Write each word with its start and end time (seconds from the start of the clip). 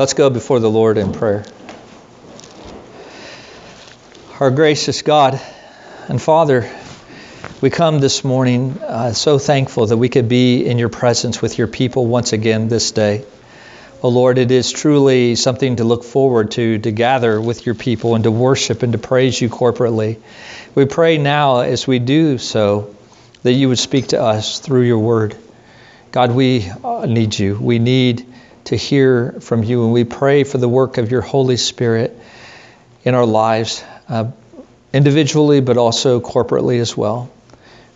Let's 0.00 0.14
go 0.14 0.30
before 0.30 0.60
the 0.60 0.70
Lord 0.70 0.96
in 0.96 1.12
prayer. 1.12 1.44
Our 4.40 4.50
gracious 4.50 5.02
God 5.02 5.38
and 6.08 6.22
Father, 6.22 6.70
we 7.60 7.68
come 7.68 7.98
this 7.98 8.24
morning 8.24 8.78
uh, 8.80 9.12
so 9.12 9.38
thankful 9.38 9.84
that 9.84 9.98
we 9.98 10.08
could 10.08 10.26
be 10.26 10.64
in 10.64 10.78
your 10.78 10.88
presence 10.88 11.42
with 11.42 11.58
your 11.58 11.66
people 11.66 12.06
once 12.06 12.32
again 12.32 12.68
this 12.68 12.92
day. 12.92 13.26
Oh 14.02 14.08
Lord, 14.08 14.38
it 14.38 14.50
is 14.50 14.72
truly 14.72 15.34
something 15.34 15.76
to 15.76 15.84
look 15.84 16.04
forward 16.04 16.52
to, 16.52 16.78
to 16.78 16.92
gather 16.92 17.38
with 17.38 17.66
your 17.66 17.74
people 17.74 18.14
and 18.14 18.24
to 18.24 18.30
worship 18.30 18.82
and 18.82 18.94
to 18.94 18.98
praise 18.98 19.38
you 19.38 19.50
corporately. 19.50 20.18
We 20.74 20.86
pray 20.86 21.18
now 21.18 21.60
as 21.60 21.86
we 21.86 21.98
do 21.98 22.38
so 22.38 22.96
that 23.42 23.52
you 23.52 23.68
would 23.68 23.78
speak 23.78 24.06
to 24.08 24.22
us 24.22 24.60
through 24.60 24.84
your 24.84 25.00
word. 25.00 25.36
God, 26.10 26.32
we 26.32 26.70
uh, 26.82 27.04
need 27.04 27.38
you. 27.38 27.58
We 27.60 27.78
need 27.78 28.29
to 28.64 28.76
hear 28.76 29.32
from 29.40 29.62
you, 29.62 29.84
and 29.84 29.92
we 29.92 30.04
pray 30.04 30.44
for 30.44 30.58
the 30.58 30.68
work 30.68 30.98
of 30.98 31.10
your 31.10 31.20
Holy 31.20 31.56
Spirit 31.56 32.16
in 33.04 33.14
our 33.14 33.26
lives, 33.26 33.82
uh, 34.08 34.30
individually, 34.92 35.60
but 35.60 35.76
also 35.76 36.20
corporately 36.20 36.80
as 36.80 36.96
well. 36.96 37.30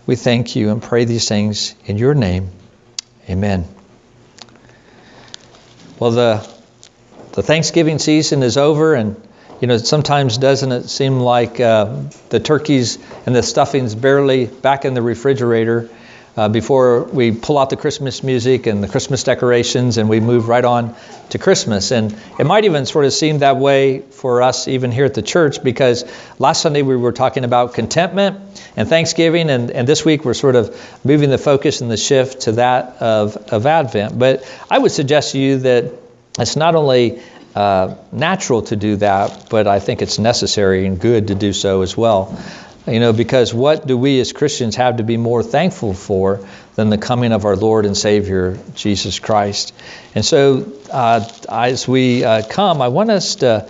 We 0.07 0.17
thank 0.17 0.57
you 0.57 0.71
and 0.71 0.83
pray 0.83 1.05
these 1.05 1.29
things 1.29 1.75
in 1.87 1.99
your 1.99 2.15
name. 2.15 2.51
Amen. 3.29 3.67
Well, 5.99 6.11
the, 6.11 6.51
the 7.33 7.43
Thanksgiving 7.43 7.99
season 7.99 8.43
is 8.43 8.57
over, 8.57 8.95
and 8.95 9.21
you 9.61 9.69
know, 9.69 9.79
sometimes 9.79 10.37
doesn't 10.37 10.73
it 10.73 10.89
seem 10.89 11.21
like 11.21 11.61
uh, 11.61 12.03
the 12.29 12.41
turkeys 12.41 12.99
and 13.25 13.35
the 13.35 13.43
stuffing's 13.43 13.95
barely 13.95 14.47
back 14.47 14.85
in 14.85 14.95
the 14.95 15.03
refrigerator 15.03 15.89
uh, 16.37 16.49
before 16.49 17.05
we 17.05 17.33
pull 17.33 17.59
out 17.59 17.71
the 17.71 17.77
Christmas 17.77 18.23
music 18.23 18.67
and 18.67 18.83
the 18.83 18.89
Christmas 18.89 19.23
decorations 19.23 19.99
and 19.99 20.09
we 20.09 20.21
move 20.21 20.49
right 20.49 20.65
on 20.65 20.95
to 21.31 21.39
Christmas. 21.39 21.93
And 21.93 22.17
it 22.39 22.45
might 22.45 22.65
even 22.65 22.87
sort 22.87 23.05
of 23.05 23.13
seem 23.13 23.39
that 23.39 23.57
way 23.57 24.01
for 24.01 24.43
us 24.43 24.67
even 24.67 24.91
here 24.91 25.05
at 25.05 25.15
the 25.15 25.23
church 25.23 25.63
because 25.63 26.05
last 26.39 26.63
Sunday 26.63 26.83
we 26.83 26.97
were 26.97 27.13
talking 27.13 27.45
about 27.45 27.75
contentment 27.75 28.41
and 28.77 28.89
Thanksgiving, 28.89 29.51
and, 29.51 29.71
and 29.71 29.87
this 29.87 30.05
week 30.05 30.25
we're 30.25 30.35
sort 30.35 30.57
of 30.57 31.05
moving 31.05 31.31
the 31.31 31.39
focus 31.39 31.81
and 31.81 31.91
the 31.91 31.97
shift 31.97 32.43
to 32.43 32.53
that 32.53 33.01
of, 33.01 33.37
of 33.53 33.67
Advent. 33.67 34.19
But 34.19 34.45
I 34.69 34.79
would 34.79 34.91
suggest 34.91 35.33
to 35.33 35.39
you 35.39 35.59
that 35.59 35.93
it's 36.39 36.57
not 36.57 36.75
only 36.75 37.23
uh, 37.55 37.95
natural 38.11 38.63
to 38.63 38.75
do 38.75 38.97
that, 38.97 39.47
but 39.49 39.69
I 39.69 39.79
think 39.79 40.03
it's 40.03 40.19
necessary 40.19 40.87
and 40.87 40.99
good 40.99 41.29
to 41.29 41.37
do 41.37 41.53
so 41.53 41.83
as 41.83 41.97
well. 41.97 42.37
You 42.87 43.01
know, 43.01 43.15
because 43.15 43.55
what 43.55 43.87
do 43.87 43.97
we 43.97 44.21
as 44.21 44.35
Christians 44.35 44.77
have 44.77 44.99
to 44.99 45.05
be 45.05 45.17
more 45.17 45.43
thankful 45.43 45.95
for 45.95 46.47
than 46.75 46.91
the 46.91 46.99
coming 46.99 47.33
of 47.33 47.47
our 47.47 47.57
Lord 47.57 47.87
and 47.87 47.97
Savior, 47.97 48.59
Jesus 48.75 49.21
Christ? 49.21 49.73
And 50.15 50.23
so, 50.23 50.71
uh, 50.93 51.27
as 51.49 51.89
we 51.89 52.25
uh, 52.25 52.43
come, 52.47 52.83
I 52.83 52.89
want 52.89 53.11
us 53.11 53.37
to 53.37 53.67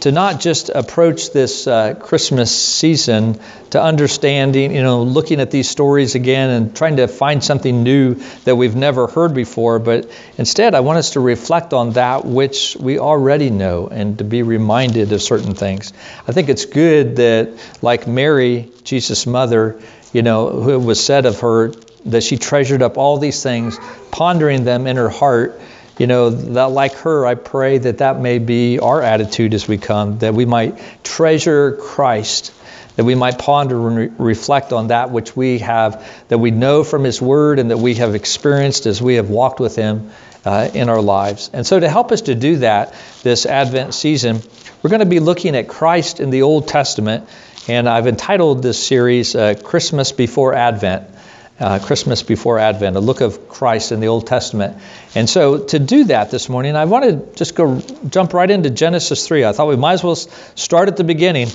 to 0.00 0.12
not 0.12 0.40
just 0.40 0.68
approach 0.68 1.32
this 1.32 1.66
uh, 1.66 1.94
Christmas 1.94 2.56
season 2.56 3.40
to 3.70 3.82
understanding, 3.82 4.74
you 4.74 4.82
know, 4.82 5.02
looking 5.02 5.40
at 5.40 5.50
these 5.50 5.68
stories 5.68 6.14
again 6.14 6.50
and 6.50 6.76
trying 6.76 6.96
to 6.96 7.08
find 7.08 7.42
something 7.42 7.82
new 7.82 8.14
that 8.44 8.56
we've 8.56 8.76
never 8.76 9.06
heard 9.08 9.34
before, 9.34 9.78
but 9.78 10.10
instead 10.36 10.74
I 10.74 10.80
want 10.80 10.98
us 10.98 11.10
to 11.10 11.20
reflect 11.20 11.72
on 11.72 11.92
that 11.92 12.24
which 12.24 12.76
we 12.76 12.98
already 12.98 13.50
know 13.50 13.88
and 13.88 14.18
to 14.18 14.24
be 14.24 14.42
reminded 14.42 15.12
of 15.12 15.20
certain 15.20 15.54
things. 15.54 15.92
I 16.26 16.32
think 16.32 16.48
it's 16.48 16.64
good 16.64 17.16
that, 17.16 17.58
like 17.82 18.06
Mary, 18.06 18.70
Jesus' 18.84 19.26
mother, 19.26 19.80
you 20.12 20.22
know, 20.22 20.48
who 20.48 20.78
was 20.78 21.04
said 21.04 21.26
of 21.26 21.40
her 21.40 21.72
that 22.06 22.22
she 22.22 22.36
treasured 22.36 22.82
up 22.82 22.96
all 22.96 23.18
these 23.18 23.42
things, 23.42 23.78
pondering 24.10 24.64
them 24.64 24.86
in 24.86 24.96
her 24.96 25.08
heart 25.08 25.60
you 25.98 26.06
know, 26.06 26.30
that 26.30 26.70
like 26.70 26.94
her, 26.98 27.26
I 27.26 27.34
pray 27.34 27.78
that 27.78 27.98
that 27.98 28.20
may 28.20 28.38
be 28.38 28.78
our 28.78 29.02
attitude 29.02 29.52
as 29.52 29.66
we 29.66 29.78
come, 29.78 30.18
that 30.18 30.32
we 30.32 30.46
might 30.46 30.78
treasure 31.02 31.72
Christ, 31.72 32.54
that 32.94 33.04
we 33.04 33.16
might 33.16 33.38
ponder 33.38 33.88
and 33.88 33.96
re- 33.96 34.10
reflect 34.18 34.72
on 34.72 34.88
that 34.88 35.10
which 35.10 35.36
we 35.36 35.58
have, 35.58 36.06
that 36.28 36.38
we 36.38 36.52
know 36.52 36.84
from 36.84 37.02
His 37.02 37.20
Word 37.20 37.58
and 37.58 37.72
that 37.72 37.78
we 37.78 37.94
have 37.96 38.14
experienced 38.14 38.86
as 38.86 39.02
we 39.02 39.16
have 39.16 39.28
walked 39.28 39.58
with 39.58 39.74
Him 39.74 40.12
uh, 40.44 40.70
in 40.72 40.88
our 40.88 41.02
lives. 41.02 41.50
And 41.52 41.66
so, 41.66 41.80
to 41.80 41.88
help 41.88 42.12
us 42.12 42.22
to 42.22 42.36
do 42.36 42.58
that 42.58 42.94
this 43.24 43.44
Advent 43.44 43.92
season, 43.92 44.40
we're 44.82 44.90
going 44.90 45.00
to 45.00 45.06
be 45.06 45.20
looking 45.20 45.56
at 45.56 45.66
Christ 45.66 46.20
in 46.20 46.30
the 46.30 46.42
Old 46.42 46.68
Testament, 46.68 47.28
and 47.66 47.88
I've 47.88 48.06
entitled 48.06 48.62
this 48.62 48.84
series 48.86 49.34
uh, 49.34 49.54
Christmas 49.60 50.12
Before 50.12 50.54
Advent 50.54 51.17
uh, 51.60 51.78
Christmas 51.80 52.22
before 52.22 52.58
Advent, 52.58 52.96
a 52.96 53.00
look 53.00 53.20
of 53.20 53.48
Christ 53.48 53.92
in 53.92 54.00
the 54.00 54.08
Old 54.08 54.26
Testament. 54.26 54.76
And 55.14 55.28
so 55.28 55.64
to 55.66 55.78
do 55.78 56.04
that 56.04 56.30
this 56.30 56.48
morning, 56.48 56.76
I 56.76 56.84
want 56.84 57.04
to 57.04 57.36
just 57.36 57.54
go 57.54 57.80
jump 58.08 58.32
right 58.32 58.50
into 58.50 58.70
Genesis 58.70 59.26
3. 59.26 59.44
I 59.44 59.52
thought 59.52 59.68
we 59.68 59.76
might 59.76 59.94
as 59.94 60.04
well 60.04 60.16
start 60.16 60.88
at 60.88 60.96
the 60.96 61.04
beginning 61.04 61.48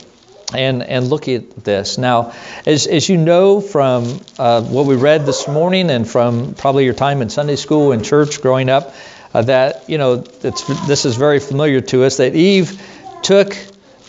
and, 0.54 0.84
and 0.84 1.08
look 1.08 1.28
at 1.28 1.64
this. 1.64 1.98
Now, 1.98 2.34
as, 2.66 2.86
as 2.88 3.08
you 3.08 3.18
know 3.18 3.62
from 3.62 4.20
uh, 4.38 4.62
what 4.62 4.86
we 4.86 4.96
read 4.96 5.26
this 5.26 5.48
morning 5.48 5.90
and 5.90 6.08
from 6.08 6.54
probably 6.54 6.86
your 6.86 6.94
time 6.94 7.22
in 7.22 7.30
Sunday 7.30 7.56
school 7.56 7.92
and 7.92 8.04
church 8.04 8.42
growing 8.42 8.70
up, 8.70 8.94
uh, 9.34 9.42
that, 9.44 9.90
you 9.90 9.98
know, 9.98 10.18
this 10.18 11.06
is 11.06 11.16
very 11.16 11.40
familiar 11.40 11.82
to 11.82 12.04
us, 12.04 12.18
that 12.18 12.36
Eve 12.36 12.80
took, 13.24 13.58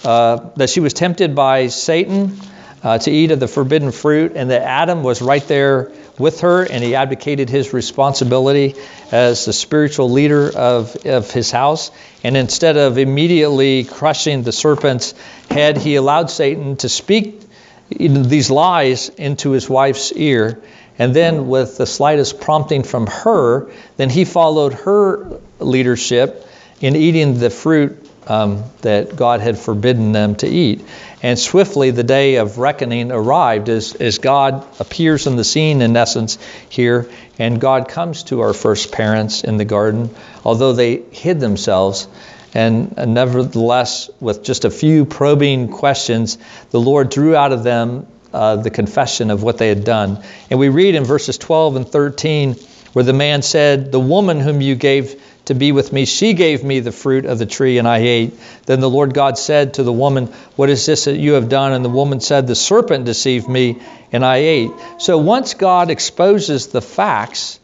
uh, 0.04 0.50
that 0.56 0.68
she 0.68 0.80
was 0.80 0.92
tempted 0.92 1.34
by 1.34 1.68
Satan 1.68 2.36
uh, 2.84 2.98
to 2.98 3.10
eat 3.10 3.30
of 3.30 3.40
the 3.40 3.48
forbidden 3.48 3.90
fruit, 3.90 4.32
and 4.36 4.50
that 4.50 4.62
Adam 4.62 5.02
was 5.02 5.22
right 5.22 5.46
there 5.48 5.90
with 6.18 6.42
her, 6.42 6.62
and 6.62 6.84
he 6.84 6.94
abdicated 6.94 7.48
his 7.48 7.72
responsibility 7.72 8.74
as 9.10 9.46
the 9.46 9.52
spiritual 9.52 10.10
leader 10.10 10.54
of, 10.54 10.94
of 11.06 11.30
his 11.30 11.50
house. 11.50 11.90
And 12.22 12.36
instead 12.36 12.76
of 12.76 12.98
immediately 12.98 13.84
crushing 13.84 14.42
the 14.42 14.52
serpent's 14.52 15.14
head, 15.50 15.78
he 15.78 15.96
allowed 15.96 16.30
Satan 16.30 16.76
to 16.76 16.88
speak 16.88 17.40
these 17.88 18.50
lies 18.50 19.08
into 19.08 19.52
his 19.52 19.68
wife's 19.68 20.12
ear. 20.12 20.62
And 20.98 21.16
then, 21.16 21.48
with 21.48 21.78
the 21.78 21.86
slightest 21.86 22.40
prompting 22.40 22.82
from 22.82 23.06
her, 23.06 23.70
then 23.96 24.10
he 24.10 24.24
followed 24.24 24.74
her 24.74 25.40
leadership 25.58 26.46
in 26.80 26.94
eating 26.94 27.38
the 27.38 27.50
fruit 27.50 28.03
um, 28.26 28.64
that 28.82 29.16
God 29.16 29.40
had 29.40 29.58
forbidden 29.58 30.12
them 30.12 30.36
to 30.36 30.46
eat. 30.46 30.84
And 31.22 31.38
swiftly 31.38 31.90
the 31.90 32.02
day 32.02 32.36
of 32.36 32.58
reckoning 32.58 33.10
arrived 33.10 33.68
as, 33.68 33.94
as 33.94 34.18
God 34.18 34.66
appears 34.80 35.26
in 35.26 35.36
the 35.36 35.44
scene, 35.44 35.80
in 35.82 35.96
essence, 35.96 36.38
here. 36.68 37.08
And 37.38 37.60
God 37.60 37.88
comes 37.88 38.24
to 38.24 38.40
our 38.42 38.52
first 38.52 38.92
parents 38.92 39.44
in 39.44 39.56
the 39.56 39.64
garden, 39.64 40.14
although 40.44 40.72
they 40.72 40.96
hid 40.96 41.40
themselves. 41.40 42.08
And, 42.52 42.96
nevertheless, 42.96 44.10
with 44.20 44.44
just 44.44 44.64
a 44.64 44.70
few 44.70 45.06
probing 45.06 45.70
questions, 45.70 46.38
the 46.70 46.80
Lord 46.80 47.10
drew 47.10 47.34
out 47.34 47.52
of 47.52 47.64
them 47.64 48.06
uh, 48.32 48.56
the 48.56 48.70
confession 48.70 49.30
of 49.30 49.42
what 49.42 49.58
they 49.58 49.68
had 49.68 49.84
done. 49.84 50.22
And 50.50 50.60
we 50.60 50.68
read 50.68 50.94
in 50.94 51.04
verses 51.04 51.38
12 51.38 51.76
and 51.76 51.88
13 51.88 52.54
where 52.92 53.04
the 53.04 53.12
man 53.12 53.42
said, 53.42 53.90
The 53.90 54.00
woman 54.00 54.40
whom 54.40 54.60
you 54.60 54.76
gave 54.76 55.20
to 55.46 55.54
be 55.54 55.72
with 55.72 55.92
me. 55.92 56.04
She 56.04 56.32
gave 56.32 56.64
me 56.64 56.80
the 56.80 56.92
fruit 56.92 57.26
of 57.26 57.38
the 57.38 57.46
tree, 57.46 57.78
and 57.78 57.86
I 57.86 57.98
ate. 57.98 58.38
Then 58.66 58.80
the 58.80 58.90
Lord 58.90 59.14
God 59.14 59.38
said 59.38 59.74
to 59.74 59.82
the 59.82 59.92
woman, 59.92 60.26
What 60.56 60.70
is 60.70 60.86
this 60.86 61.04
that 61.04 61.16
you 61.16 61.34
have 61.34 61.48
done? 61.48 61.72
And 61.72 61.84
the 61.84 61.90
woman 61.90 62.20
said, 62.20 62.46
The 62.46 62.54
serpent 62.54 63.04
deceived 63.04 63.48
me, 63.48 63.80
and 64.12 64.24
I 64.24 64.36
ate. 64.36 64.70
So 64.98 65.18
once 65.18 65.54
God 65.54 65.90
exposes 65.90 66.68
the 66.68 66.80
facts, 66.80 67.60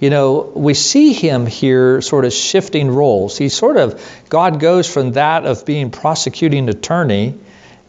you 0.00 0.10
know, 0.10 0.52
we 0.54 0.74
see 0.74 1.12
him 1.12 1.46
here 1.46 2.00
sort 2.00 2.24
of 2.24 2.32
shifting 2.32 2.90
roles. 2.90 3.36
He 3.36 3.48
sort 3.48 3.76
of, 3.76 4.00
God 4.28 4.60
goes 4.60 4.92
from 4.92 5.12
that 5.12 5.44
of 5.44 5.66
being 5.66 5.90
prosecuting 5.90 6.68
attorney 6.68 7.34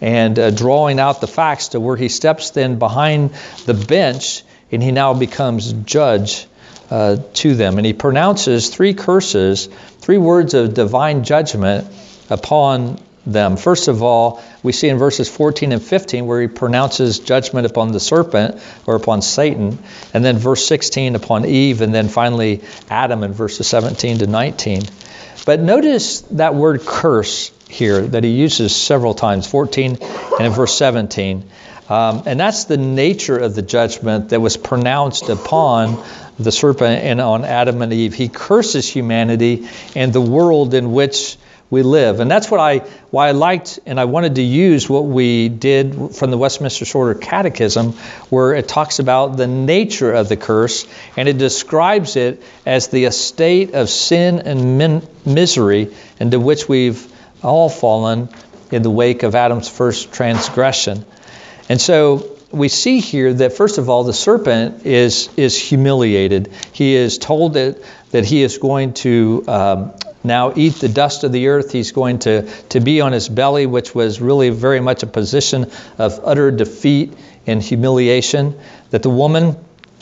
and 0.02 0.38
uh, 0.40 0.50
drawing 0.50 1.00
out 1.00 1.22
the 1.22 1.28
facts 1.28 1.70
to 1.70 1.80
where 1.80 1.96
he 1.96 2.10
steps 2.10 2.52
then 2.52 2.80
behind 2.80 3.32
the 3.66 3.74
bench 3.74 4.44
and 4.72 4.82
he 4.82 4.92
now 4.92 5.14
becomes 5.14 5.72
judge 5.74 6.48
uh, 6.90 7.18
to 7.34 7.56
them. 7.56 7.78
And 7.78 7.86
he 7.86 7.94
pronounces 7.94 8.70
three 8.70 8.94
curses, 8.94 9.68
three 10.00 10.18
words 10.18 10.54
of 10.54 10.74
divine 10.74 11.24
judgment 11.24 11.88
upon 12.30 13.00
them. 13.26 13.58
First 13.58 13.88
of 13.88 14.02
all, 14.02 14.42
we 14.64 14.72
see 14.72 14.90
in 14.90 14.98
verses 14.98 15.30
14 15.30 15.72
and 15.72 15.82
15 15.82 16.26
where 16.26 16.42
he 16.42 16.48
pronounces 16.48 17.20
judgment 17.20 17.66
upon 17.66 17.92
the 17.92 18.00
serpent 18.00 18.62
or 18.86 18.96
upon 18.96 19.22
Satan, 19.22 19.78
and 20.14 20.26
then 20.26 20.38
verse 20.38 20.66
16 20.66 21.16
upon 21.16 21.46
Eve, 21.46 21.82
and 21.82 21.94
then 21.94 22.08
finally 22.08 22.62
Adam 22.90 23.24
in 23.24 23.34
verses 23.34 23.68
17 23.68 24.20
to 24.20 24.28
19. 24.28 24.82
But 25.46 25.60
notice 25.60 26.22
that 26.22 26.56
word 26.56 26.82
curse 26.82 27.52
here 27.68 28.02
that 28.02 28.24
he 28.24 28.32
uses 28.32 28.76
several 28.76 29.14
times 29.14 29.48
14 29.48 29.98
and 30.02 30.46
in 30.46 30.52
verse 30.52 30.76
17. 30.76 31.50
Um, 31.90 32.24
and 32.28 32.40
that's 32.40 32.66
the 32.66 32.78
nature 32.78 33.38
of 33.38 33.56
the 33.56 33.64
judgment 33.64 34.30
that 34.30 34.40
was 34.40 34.58
pronounced 34.58 35.30
upon 35.30 36.04
the 36.38 36.52
serpent 36.52 37.04
and 37.04 37.20
on 37.20 37.44
Adam 37.44 37.82
and 37.82 37.92
Eve. 37.92 38.14
He 38.14 38.30
curses 38.30 38.88
humanity 38.88 39.68
and 39.96 40.14
the 40.14 40.22
world 40.22 40.76
in 40.76 40.92
which 40.92 41.38
we 41.72 41.84
live. 41.84 42.20
And 42.20 42.30
that's 42.30 42.50
what 42.50 42.60
I 42.60 42.80
why 43.12 43.28
I 43.28 43.32
liked 43.32 43.80
and 43.86 44.00
I 44.00 44.06
wanted 44.06 44.36
to 44.36 44.42
use 44.42 44.90
what 44.90 45.06
we 45.06 45.50
did 45.50 46.16
from 46.16 46.32
the 46.32 46.38
Westminster 46.38 46.86
Shorter 46.86 47.20
Catechism, 47.20 47.94
where 48.30 48.54
it 48.56 48.68
talks 48.68 49.00
about 49.00 49.38
the 49.38 49.48
nature 49.48 50.12
of 50.12 50.30
the 50.30 50.38
curse 50.38 50.88
and 51.16 51.30
it 51.30 51.38
describes 51.38 52.16
it 52.16 52.42
as 52.66 52.88
the 52.88 53.06
estate 53.06 53.74
of 53.74 53.90
sin 53.90 54.40
and 54.40 54.78
min- 54.78 55.08
misery 55.26 55.96
into 56.20 56.40
which 56.40 56.68
we've 56.68 57.12
all 57.44 57.70
fallen 57.70 58.30
in 58.72 58.82
the 58.82 58.92
wake 58.92 59.24
of 59.24 59.36
Adam's 59.36 59.70
first 59.70 60.12
transgression. 60.12 61.06
And 61.70 61.80
so 61.80 62.36
we 62.52 62.68
see 62.68 63.00
here 63.00 63.32
that 63.32 63.54
first 63.54 63.78
of 63.78 63.90
all 63.90 64.04
the 64.04 64.14
serpent 64.14 64.86
is 64.86 65.30
is 65.38 65.58
humiliated. 65.58 66.52
He 66.74 66.96
is 66.96 67.18
told 67.20 67.54
that 67.54 67.78
that 68.12 68.26
he 68.26 68.42
is 68.42 68.58
going 68.58 68.94
to 68.96 69.44
um, 69.48 69.94
now 70.24 70.54
eat 70.56 70.76
the 70.76 70.90
dust 70.90 71.24
of 71.24 71.32
the 71.32 71.48
earth. 71.48 71.72
He's 71.72 71.92
going 71.92 72.20
to, 72.20 72.44
to 72.70 72.80
be 72.80 73.02
on 73.02 73.12
his 73.12 73.30
belly, 73.30 73.66
which 73.66 73.96
was 73.96 74.20
really 74.20 74.50
very 74.50 74.80
much 74.80 75.04
a 75.04 75.08
position 75.08 75.72
of 75.98 76.20
utter 76.24 76.52
defeat 76.52 77.14
and 77.48 77.62
humiliation. 77.62 78.60
That 78.90 79.04
the 79.04 79.10
woman 79.10 79.56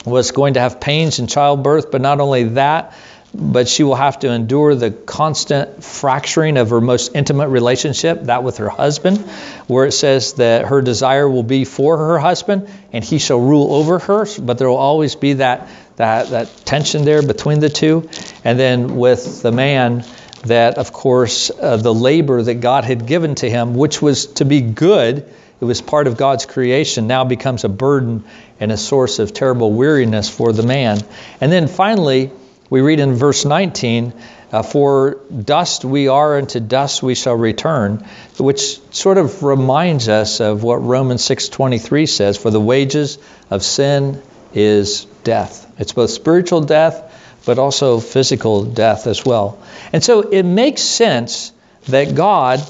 was 0.04 0.32
going 0.32 0.54
to 0.54 0.60
have 0.60 0.80
pains 0.80 1.18
in 1.18 1.26
childbirth, 1.26 1.90
but 1.90 2.00
not 2.00 2.20
only 2.20 2.44
that, 2.44 2.96
but 3.34 3.68
she 3.68 3.82
will 3.82 3.94
have 3.94 4.18
to 4.20 4.30
endure 4.30 4.74
the 4.74 4.90
constant 4.90 5.84
fracturing 5.84 6.56
of 6.56 6.70
her 6.70 6.80
most 6.80 7.14
intimate 7.14 7.48
relationship, 7.48 8.24
that 8.24 8.42
with 8.42 8.56
her 8.56 8.68
husband, 8.68 9.18
where 9.66 9.86
it 9.86 9.92
says 9.92 10.34
that 10.34 10.66
her 10.66 10.80
desire 10.80 11.28
will 11.28 11.42
be 11.42 11.64
for 11.64 11.96
her 11.96 12.18
husband 12.18 12.68
and 12.92 13.04
he 13.04 13.18
shall 13.18 13.40
rule 13.40 13.74
over 13.74 13.98
her, 13.98 14.26
but 14.40 14.58
there 14.58 14.68
will 14.68 14.76
always 14.76 15.14
be 15.14 15.34
that 15.34 15.68
that, 15.96 16.28
that 16.30 16.56
tension 16.64 17.04
there 17.04 17.22
between 17.22 17.58
the 17.58 17.68
two. 17.68 18.08
And 18.44 18.58
then 18.58 18.96
with 18.96 19.42
the 19.42 19.50
man, 19.50 20.04
that 20.44 20.78
of 20.78 20.92
course 20.92 21.50
uh, 21.50 21.76
the 21.76 21.92
labor 21.92 22.40
that 22.40 22.54
God 22.54 22.84
had 22.84 23.06
given 23.06 23.34
to 23.36 23.50
him, 23.50 23.74
which 23.74 24.00
was 24.00 24.26
to 24.34 24.44
be 24.44 24.60
good, 24.60 25.28
it 25.60 25.64
was 25.64 25.80
part 25.80 26.06
of 26.06 26.16
God's 26.16 26.46
creation, 26.46 27.08
now 27.08 27.24
becomes 27.24 27.64
a 27.64 27.68
burden 27.68 28.24
and 28.60 28.70
a 28.70 28.76
source 28.76 29.18
of 29.18 29.34
terrible 29.34 29.72
weariness 29.72 30.30
for 30.30 30.52
the 30.52 30.62
man. 30.62 31.00
And 31.40 31.50
then 31.50 31.66
finally, 31.66 32.30
we 32.70 32.80
read 32.80 33.00
in 33.00 33.14
verse 33.14 33.44
19, 33.44 34.12
uh, 34.52 34.62
for 34.62 35.20
dust 35.44 35.84
we 35.84 36.08
are, 36.08 36.36
and 36.36 36.48
to 36.50 36.60
dust 36.60 37.02
we 37.02 37.14
shall 37.14 37.34
return, 37.34 38.04
which 38.38 38.80
sort 38.92 39.18
of 39.18 39.42
reminds 39.42 40.08
us 40.08 40.40
of 40.40 40.62
what 40.62 40.76
Romans 40.76 41.22
6:23 41.22 42.06
says, 42.08 42.36
for 42.36 42.50
the 42.50 42.60
wages 42.60 43.18
of 43.50 43.62
sin 43.62 44.22
is 44.54 45.06
death. 45.24 45.66
It's 45.78 45.92
both 45.92 46.10
spiritual 46.10 46.62
death, 46.62 47.40
but 47.44 47.58
also 47.58 48.00
physical 48.00 48.64
death 48.64 49.06
as 49.06 49.24
well. 49.24 49.58
And 49.92 50.02
so 50.02 50.20
it 50.20 50.42
makes 50.42 50.82
sense 50.82 51.52
that 51.88 52.14
God, 52.14 52.62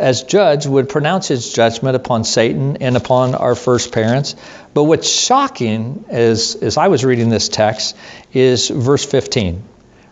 as 0.00 0.22
judge, 0.22 0.66
would 0.66 0.88
pronounce 0.88 1.28
his 1.28 1.52
judgment 1.52 1.94
upon 1.94 2.24
Satan 2.24 2.78
and 2.78 2.96
upon 2.96 3.34
our 3.34 3.54
first 3.54 3.92
parents. 3.92 4.34
But 4.72 4.84
what's 4.84 5.08
shocking, 5.08 6.06
as, 6.08 6.56
as 6.56 6.76
I 6.76 6.88
was 6.88 7.04
reading 7.04 7.28
this 7.28 7.48
text, 7.48 7.96
is 8.32 8.68
verse 8.68 9.04
15. 9.04 9.62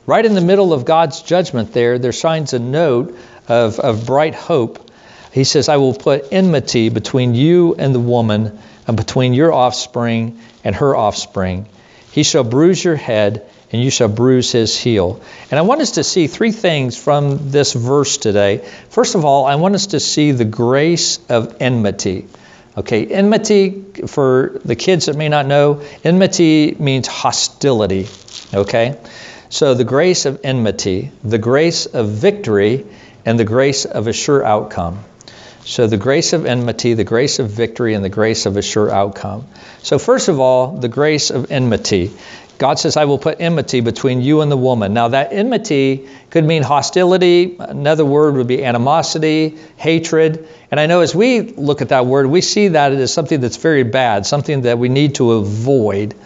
Right 0.06 0.24
in 0.24 0.34
the 0.34 0.40
middle 0.40 0.72
of 0.72 0.84
God's 0.84 1.22
judgment, 1.22 1.72
there, 1.72 1.98
there 1.98 2.12
shines 2.12 2.52
a 2.52 2.58
note 2.58 3.18
of, 3.48 3.80
of 3.80 4.06
bright 4.06 4.34
hope. 4.34 4.90
He 5.32 5.44
says, 5.44 5.68
I 5.68 5.78
will 5.78 5.94
put 5.94 6.32
enmity 6.32 6.88
between 6.90 7.34
you 7.34 7.74
and 7.74 7.94
the 7.94 8.00
woman, 8.00 8.58
and 8.86 8.96
between 8.96 9.34
your 9.34 9.52
offspring 9.52 10.40
and 10.64 10.74
her 10.76 10.96
offspring. 10.96 11.68
He 12.12 12.22
shall 12.22 12.44
bruise 12.44 12.82
your 12.82 12.96
head, 12.96 13.48
and 13.70 13.82
you 13.82 13.90
shall 13.90 14.08
bruise 14.08 14.52
his 14.52 14.78
heel. 14.78 15.20
And 15.50 15.58
I 15.58 15.62
want 15.62 15.80
us 15.80 15.92
to 15.92 16.04
see 16.04 16.26
three 16.26 16.52
things 16.52 16.96
from 16.96 17.50
this 17.50 17.72
verse 17.72 18.16
today. 18.16 18.66
First 18.88 19.14
of 19.14 19.24
all, 19.24 19.44
I 19.44 19.56
want 19.56 19.74
us 19.74 19.88
to 19.88 20.00
see 20.00 20.32
the 20.32 20.44
grace 20.44 21.18
of 21.28 21.56
enmity. 21.60 22.26
Okay, 22.76 23.06
enmity, 23.06 23.84
for 24.06 24.60
the 24.64 24.76
kids 24.76 25.06
that 25.06 25.16
may 25.16 25.28
not 25.28 25.46
know, 25.46 25.82
enmity 26.04 26.76
means 26.78 27.08
hostility. 27.08 28.06
Okay? 28.54 28.96
So 29.50 29.74
the 29.74 29.84
grace 29.84 30.26
of 30.26 30.40
enmity, 30.44 31.10
the 31.24 31.38
grace 31.38 31.86
of 31.86 32.08
victory, 32.08 32.86
and 33.26 33.38
the 33.38 33.44
grace 33.44 33.84
of 33.84 34.06
a 34.06 34.12
sure 34.12 34.44
outcome. 34.44 35.00
So 35.64 35.86
the 35.86 35.96
grace 35.96 36.32
of 36.32 36.46
enmity, 36.46 36.94
the 36.94 37.04
grace 37.04 37.38
of 37.40 37.50
victory, 37.50 37.94
and 37.94 38.04
the 38.04 38.08
grace 38.08 38.46
of 38.46 38.56
a 38.56 38.62
sure 38.62 38.90
outcome. 38.90 39.46
So, 39.82 39.98
first 39.98 40.28
of 40.28 40.40
all, 40.40 40.78
the 40.78 40.88
grace 40.88 41.30
of 41.30 41.52
enmity. 41.52 42.10
God 42.58 42.80
says, 42.80 42.96
I 42.96 43.04
will 43.04 43.18
put 43.18 43.40
enmity 43.40 43.80
between 43.80 44.20
you 44.20 44.40
and 44.40 44.50
the 44.50 44.56
woman. 44.56 44.92
Now, 44.92 45.08
that 45.08 45.32
enmity 45.32 46.08
could 46.30 46.44
mean 46.44 46.64
hostility. 46.64 47.56
Another 47.58 48.04
word 48.04 48.34
would 48.34 48.48
be 48.48 48.64
animosity, 48.64 49.56
hatred. 49.76 50.48
And 50.70 50.80
I 50.80 50.86
know 50.86 51.00
as 51.00 51.14
we 51.14 51.40
look 51.40 51.82
at 51.82 51.90
that 51.90 52.06
word, 52.06 52.26
we 52.26 52.40
see 52.40 52.68
that 52.68 52.92
it 52.92 52.98
is 52.98 53.14
something 53.14 53.40
that's 53.40 53.56
very 53.56 53.84
bad, 53.84 54.26
something 54.26 54.62
that 54.62 54.78
we 54.78 54.88
need 54.88 55.14
to 55.16 55.32
avoid. 55.32 56.16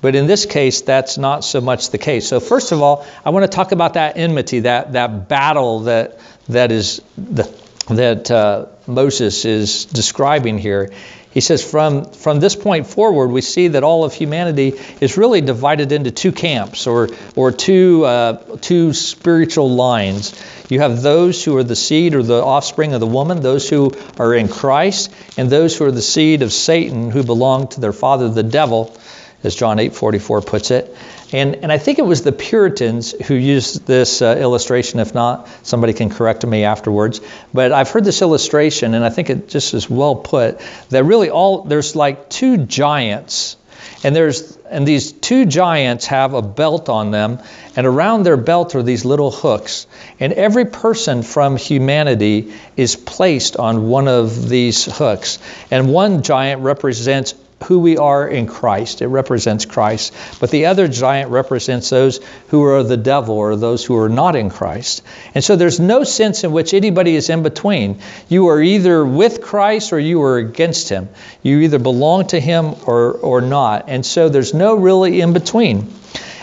But 0.00 0.14
in 0.14 0.28
this 0.28 0.46
case, 0.46 0.82
that's 0.82 1.18
not 1.18 1.44
so 1.44 1.60
much 1.60 1.90
the 1.90 1.98
case. 1.98 2.28
So, 2.28 2.40
first 2.40 2.72
of 2.72 2.80
all, 2.80 3.04
I 3.24 3.30
want 3.30 3.50
to 3.50 3.54
talk 3.54 3.72
about 3.72 3.94
that 3.94 4.16
enmity, 4.16 4.60
that, 4.60 4.92
that 4.92 5.28
battle 5.28 5.80
that, 5.80 6.20
that 6.48 6.72
is 6.72 7.02
the, 7.18 7.52
that 7.88 8.30
uh, 8.30 8.66
Moses 8.86 9.44
is 9.44 9.84
describing 9.86 10.58
here. 10.58 10.90
He 11.32 11.40
says, 11.40 11.62
from, 11.62 12.06
from 12.06 12.40
this 12.40 12.56
point 12.56 12.88
forward, 12.88 13.28
we 13.28 13.40
see 13.40 13.68
that 13.68 13.84
all 13.84 14.02
of 14.04 14.12
humanity 14.12 14.80
is 15.00 15.16
really 15.16 15.40
divided 15.40 15.92
into 15.92 16.10
two 16.10 16.32
camps 16.32 16.88
or, 16.88 17.08
or 17.36 17.52
two, 17.52 18.04
uh, 18.04 18.56
two 18.60 18.92
spiritual 18.92 19.70
lines. 19.70 20.34
You 20.68 20.80
have 20.80 21.02
those 21.02 21.44
who 21.44 21.56
are 21.56 21.62
the 21.62 21.76
seed 21.76 22.16
or 22.16 22.24
the 22.24 22.42
offspring 22.42 22.94
of 22.94 23.00
the 23.00 23.06
woman, 23.06 23.42
those 23.42 23.68
who 23.68 23.92
are 24.18 24.34
in 24.34 24.48
Christ, 24.48 25.12
and 25.36 25.48
those 25.48 25.76
who 25.76 25.84
are 25.84 25.92
the 25.92 26.02
seed 26.02 26.42
of 26.42 26.52
Satan, 26.52 27.12
who 27.12 27.22
belong 27.22 27.68
to 27.68 27.80
their 27.80 27.92
father, 27.92 28.28
the 28.28 28.42
devil, 28.42 28.96
as 29.42 29.54
John 29.54 29.78
8:44 29.78 30.44
puts 30.44 30.70
it. 30.70 30.94
And, 31.32 31.56
and 31.56 31.70
I 31.70 31.78
think 31.78 31.98
it 31.98 32.04
was 32.04 32.22
the 32.22 32.32
Puritans 32.32 33.12
who 33.12 33.34
used 33.34 33.86
this 33.86 34.20
uh, 34.20 34.36
illustration. 34.38 34.98
If 34.98 35.14
not, 35.14 35.48
somebody 35.62 35.92
can 35.92 36.10
correct 36.10 36.44
me 36.44 36.64
afterwards. 36.64 37.20
But 37.54 37.72
I've 37.72 37.88
heard 37.88 38.04
this 38.04 38.20
illustration, 38.20 38.94
and 38.94 39.04
I 39.04 39.10
think 39.10 39.30
it 39.30 39.48
just 39.48 39.72
is 39.74 39.88
well 39.88 40.16
put. 40.16 40.60
That 40.90 41.04
really 41.04 41.30
all 41.30 41.62
there's 41.62 41.94
like 41.94 42.28
two 42.28 42.58
giants, 42.58 43.56
and 44.02 44.14
there's 44.14 44.56
and 44.70 44.86
these 44.86 45.12
two 45.12 45.46
giants 45.46 46.06
have 46.06 46.34
a 46.34 46.42
belt 46.42 46.88
on 46.88 47.10
them, 47.10 47.40
and 47.76 47.86
around 47.86 48.24
their 48.24 48.36
belt 48.36 48.74
are 48.74 48.82
these 48.82 49.04
little 49.04 49.30
hooks. 49.30 49.86
And 50.18 50.32
every 50.32 50.64
person 50.64 51.22
from 51.22 51.56
humanity 51.56 52.52
is 52.76 52.96
placed 52.96 53.56
on 53.56 53.88
one 53.88 54.08
of 54.08 54.48
these 54.48 54.84
hooks. 54.84 55.38
And 55.70 55.92
one 55.92 56.22
giant 56.22 56.62
represents 56.62 57.34
who 57.64 57.80
we 57.80 57.98
are 57.98 58.26
in 58.26 58.46
Christ. 58.46 59.02
It 59.02 59.08
represents 59.08 59.64
Christ. 59.64 60.14
But 60.40 60.50
the 60.50 60.66
other 60.66 60.88
giant 60.88 61.30
represents 61.30 61.90
those 61.90 62.20
who 62.48 62.64
are 62.64 62.82
the 62.82 62.96
devil 62.96 63.36
or 63.36 63.56
those 63.56 63.84
who 63.84 63.96
are 63.98 64.08
not 64.08 64.36
in 64.36 64.50
Christ. 64.50 65.02
And 65.34 65.44
so 65.44 65.56
there's 65.56 65.80
no 65.80 66.04
sense 66.04 66.44
in 66.44 66.52
which 66.52 66.74
anybody 66.74 67.14
is 67.16 67.30
in 67.30 67.42
between. 67.42 68.00
You 68.28 68.48
are 68.48 68.60
either 68.60 69.04
with 69.04 69.42
Christ 69.42 69.92
or 69.92 69.98
you 69.98 70.22
are 70.22 70.38
against 70.38 70.88
him. 70.88 71.08
You 71.42 71.60
either 71.60 71.78
belong 71.78 72.28
to 72.28 72.40
him 72.40 72.74
or, 72.86 73.12
or 73.12 73.40
not. 73.40 73.84
And 73.88 74.04
so 74.04 74.28
there's 74.28 74.54
no 74.54 74.74
really 74.74 75.20
in 75.20 75.32
between. 75.32 75.92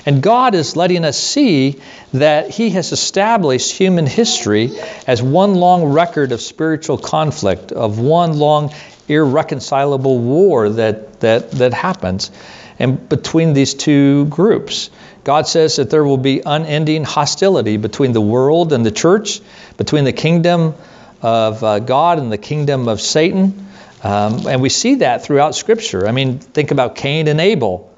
And 0.08 0.24
God 0.24 0.56
is 0.56 0.78
letting 0.78 1.04
us 1.04 1.18
see 1.18 1.82
that 2.14 2.50
He 2.50 2.70
has 2.70 2.94
established 2.94 3.74
human 3.74 4.06
history 4.06 4.72
as 5.06 5.22
one 5.22 5.56
long 5.56 5.84
record 5.84 6.32
of 6.32 6.40
spiritual 6.40 6.98
conflict, 6.98 7.74
of 7.74 8.00
one 8.00 8.40
long 8.40 8.74
irreconcilable 9.08 10.20
war 10.20 10.70
that, 10.70 11.20
that, 11.22 11.52
that 11.52 11.74
happens 11.74 12.32
and 12.80 13.10
between 13.10 13.54
these 13.54 13.74
two 13.74 14.26
groups. 14.26 14.90
God 15.24 15.48
says 15.48 15.78
that 15.78 15.90
there 15.90 16.04
will 16.04 16.18
be 16.18 16.42
unending 16.46 17.04
hostility 17.04 17.78
between 17.78 18.14
the 18.14 18.22
world 18.22 18.72
and 18.72 18.86
the 18.86 18.92
church, 18.92 19.42
between 19.78 20.04
the 20.04 20.14
kingdom 20.14 20.76
of 21.22 21.64
uh, 21.64 21.80
God 21.80 22.20
and 22.20 22.32
the 22.32 22.38
kingdom 22.38 22.88
of 22.88 23.02
Satan. 23.02 23.66
Um, 24.04 24.48
and 24.48 24.62
we 24.62 24.70
see 24.70 24.96
that 24.96 25.24
throughout 25.24 25.56
Scripture. 25.56 26.08
I 26.08 26.12
mean, 26.12 26.40
think 26.40 26.72
about 26.72 26.96
Cain 26.96 27.28
and 27.28 27.42
Abel. 27.42 27.92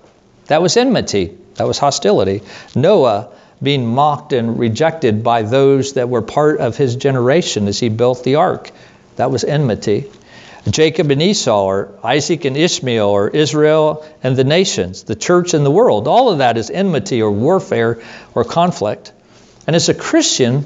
That 0.47 0.61
was 0.61 0.77
enmity, 0.77 1.37
that 1.55 1.67
was 1.67 1.77
hostility. 1.77 2.41
Noah 2.75 3.31
being 3.61 3.85
mocked 3.85 4.31
and 4.31 4.57
rejected 4.57 5.21
by 5.21 5.41
those 5.41 5.93
that 5.93 6.07
were 6.07 6.21
part 6.21 6.59
of 6.59 6.77
his 6.77 6.95
generation 6.95 7.67
as 7.67 7.77
he 7.77 7.89
built 7.89 8.23
the 8.23 8.35
ark. 8.35 8.71
That 9.17 9.31
was 9.31 9.43
enmity. 9.43 10.09
Jacob 10.69 11.11
and 11.11 11.21
Esau, 11.21 11.63
or 11.63 11.99
Isaac 12.03 12.45
and 12.45 12.57
Ishmael, 12.57 13.07
or 13.07 13.29
Israel 13.29 14.05
and 14.23 14.35
the 14.35 14.43
nations, 14.43 15.03
the 15.03 15.15
church 15.15 15.53
and 15.53 15.65
the 15.65 15.71
world. 15.71 16.07
All 16.07 16.31
of 16.31 16.39
that 16.39 16.57
is 16.57 16.69
enmity 16.69 17.21
or 17.21 17.31
warfare 17.31 18.01
or 18.35 18.43
conflict. 18.43 19.11
And 19.67 19.75
as 19.75 19.89
a 19.89 19.93
Christian, 19.93 20.65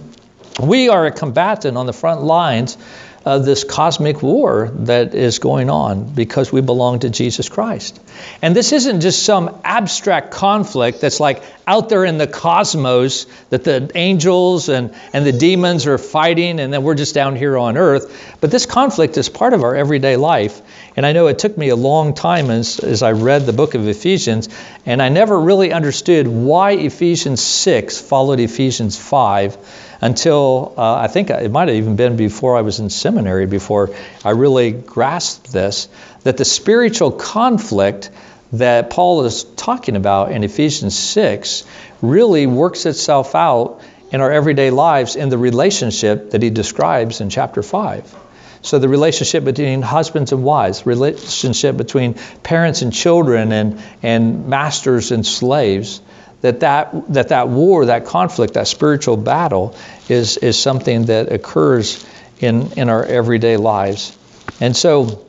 we 0.62 0.90
are 0.90 1.06
a 1.06 1.12
combatant 1.12 1.78
on 1.78 1.86
the 1.86 1.94
front 1.94 2.24
lines 2.24 2.78
of 3.26 3.46
this 3.46 3.64
cosmic 3.64 4.22
war 4.22 4.70
that 4.80 5.16
is 5.16 5.40
going 5.40 5.70
on 5.70 6.14
because 6.14 6.52
we 6.52 6.60
belong 6.60 7.00
to 7.00 7.10
Jesus 7.10 7.48
Christ. 7.48 8.00
And 8.42 8.54
this 8.54 8.74
isn't 8.74 9.00
just 9.00 9.24
some 9.24 9.62
abstract 9.64 10.32
conflict 10.32 11.00
that's 11.00 11.22
like 11.22 11.42
out 11.66 11.88
there 11.88 12.04
in 12.04 12.18
the 12.18 12.28
cosmos 12.28 13.26
that 13.50 13.64
the 13.64 13.90
angels 13.96 14.68
and, 14.68 14.94
and 15.14 15.26
the 15.26 15.32
demons 15.32 15.88
are 15.88 15.98
fighting 15.98 16.60
and 16.60 16.74
then 16.74 16.84
we're 16.84 16.96
just 16.96 17.16
down 17.16 17.38
here 17.38 17.58
on 17.58 17.78
earth. 17.78 18.38
But 18.42 18.52
this 18.52 18.66
conflict 18.66 19.18
is 19.18 19.30
part 19.30 19.54
of 19.54 19.64
our 19.64 19.74
everyday 19.74 20.18
life. 20.18 20.62
And 20.98 21.06
I 21.06 21.14
know 21.14 21.28
it 21.28 21.40
took 21.40 21.58
me 21.58 21.70
a 21.70 21.78
long 21.78 22.14
time 22.14 22.50
as, 22.50 22.80
as 22.80 23.04
I 23.04 23.14
read 23.14 23.46
the 23.46 23.54
book 23.54 23.74
of 23.74 23.88
Ephesians, 23.88 24.50
and 24.86 25.02
I 25.02 25.10
never 25.10 25.40
really 25.40 25.72
understood 25.72 26.28
why 26.28 26.72
Ephesians 26.74 27.42
6 27.42 28.00
followed 28.00 28.40
Ephesians 28.40 28.98
5 28.98 29.58
until 30.04 30.74
uh, 30.78 30.96
I 30.96 31.08
think 31.08 31.30
it 31.30 31.50
might 31.50 31.70
have 31.70 31.78
even 31.78 31.96
been 31.96 32.18
before 32.18 32.58
I 32.58 32.62
was 32.62 32.82
in 32.82 32.90
seminary 32.90 33.46
before 33.46 33.96
I 34.26 34.32
really 34.32 34.72
grasped 34.72 35.50
this 35.50 35.88
that 36.24 36.36
the 36.36 36.44
spiritual 36.44 37.14
conflict 37.14 38.10
that 38.52 38.90
Paul 38.90 39.24
is 39.24 39.46
talking 39.46 39.96
about 39.96 40.34
in 40.34 40.44
Ephesians 40.44 41.00
6 41.00 41.64
really 42.02 42.48
works 42.48 42.86
itself 42.86 43.34
out 43.34 43.80
in 44.12 44.20
our 44.20 44.30
everyday 44.30 44.72
lives 44.72 45.16
in 45.16 45.30
the 45.30 45.38
relationship 45.38 46.32
that 46.32 46.44
he 46.44 46.50
describes 46.50 47.22
in 47.22 47.30
chapter 47.30 47.64
5. 47.64 48.14
So 48.62 48.80
the 48.80 48.90
relationship 48.90 49.46
between 49.46 49.82
husbands 49.82 50.34
and 50.34 50.44
wives, 50.44 50.86
relationship 50.86 51.78
between 51.78 52.16
parents 52.44 52.82
and 52.82 52.92
children 52.92 53.54
and, 53.54 53.82
and 54.04 54.48
masters 54.50 55.12
and 55.12 55.26
slaves, 55.26 56.02
that 56.44 56.60
that, 56.60 57.14
that 57.14 57.30
that 57.30 57.48
war, 57.48 57.86
that 57.86 58.06
conflict, 58.06 58.56
that 58.56 58.68
spiritual 58.68 59.16
battle 59.16 59.76
is, 60.10 60.36
is 60.36 60.60
something 60.60 61.06
that 61.06 61.32
occurs 61.32 62.06
in, 62.40 62.74
in 62.74 62.90
our 62.90 63.04
everyday 63.04 63.56
lives. 63.56 64.18
And 64.60 64.76
so 64.76 65.26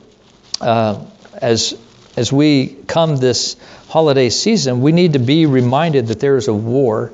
uh, 0.59 1.05
as, 1.41 1.73
as 2.17 2.33
we 2.33 2.67
come 2.67 3.15
this 3.15 3.55
holiday 3.87 4.29
season, 4.29 4.81
we 4.81 4.91
need 4.91 5.13
to 5.13 5.19
be 5.19 5.45
reminded 5.45 6.07
that 6.07 6.19
there 6.19 6.35
is 6.35 6.49
a 6.49 6.53
war 6.53 7.13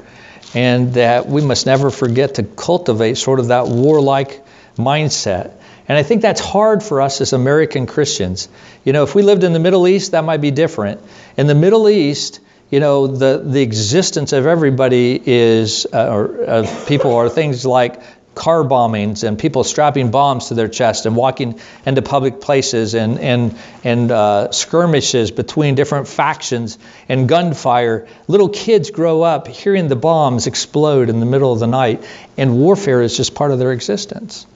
and 0.56 0.96
that 0.96 1.28
we 1.28 1.44
must 1.44 1.68
never 1.68 1.92
forget 1.92 2.36
to 2.36 2.44
cultivate 2.44 3.20
sort 3.20 3.40
of 3.40 3.50
that 3.50 3.68
warlike 3.68 4.44
mindset 4.78 5.54
and 5.92 5.98
I 5.98 6.04
think 6.04 6.22
that's 6.22 6.40
hard 6.40 6.84
for 6.84 7.02
us 7.02 7.20
as 7.20 7.34
American 7.34 7.86
Christians. 7.86 8.48
You 8.86 8.94
know, 8.94 9.04
if 9.04 9.14
we 9.14 9.24
lived 9.24 9.44
in 9.44 9.52
the 9.52 9.60
Middle 9.60 9.88
East, 9.88 10.12
that 10.12 10.24
might 10.24 10.40
be 10.40 10.52
different. 10.52 11.02
In 11.36 11.48
the 11.48 11.56
Middle 11.56 11.90
East, 11.90 12.40
you 12.72 12.80
know, 12.80 13.06
the, 13.06 13.44
the 13.46 13.62
existence 13.62 14.32
of 14.32 14.48
everybody 14.48 15.22
is, 15.24 15.86
uh, 15.94 16.08
or 16.08 16.44
of 16.46 16.88
people, 16.88 17.16
are 17.16 17.30
things 17.30 17.66
like 17.66 18.02
car 18.34 18.64
bombings 18.64 19.28
and 19.28 19.38
people 19.38 19.66
strapping 19.66 20.10
bombs 20.10 20.48
to 20.48 20.54
their 20.54 20.70
chest 20.70 21.06
and 21.06 21.18
walking 21.18 21.60
into 21.86 22.02
public 22.02 22.40
places 22.40 22.94
and, 22.94 23.20
and, 23.20 23.58
and 23.84 24.10
uh, 24.10 24.52
skirmishes 24.52 25.32
between 25.32 25.76
different 25.76 26.08
factions 26.08 26.80
and 27.10 27.28
gunfire. 27.28 28.08
Little 28.30 28.48
kids 28.48 28.90
grow 28.90 29.22
up 29.22 29.50
hearing 29.50 29.90
the 29.90 29.98
bombs 29.98 30.48
explode 30.48 31.10
in 31.10 31.20
the 31.20 31.26
middle 31.26 31.52
of 31.52 31.60
the 31.60 31.68
night, 31.68 32.08
and 32.38 32.58
warfare 32.58 33.02
is 33.02 33.18
just 33.18 33.36
part 33.36 33.52
of 33.52 33.60
their 33.60 33.74
existence. 33.74 34.48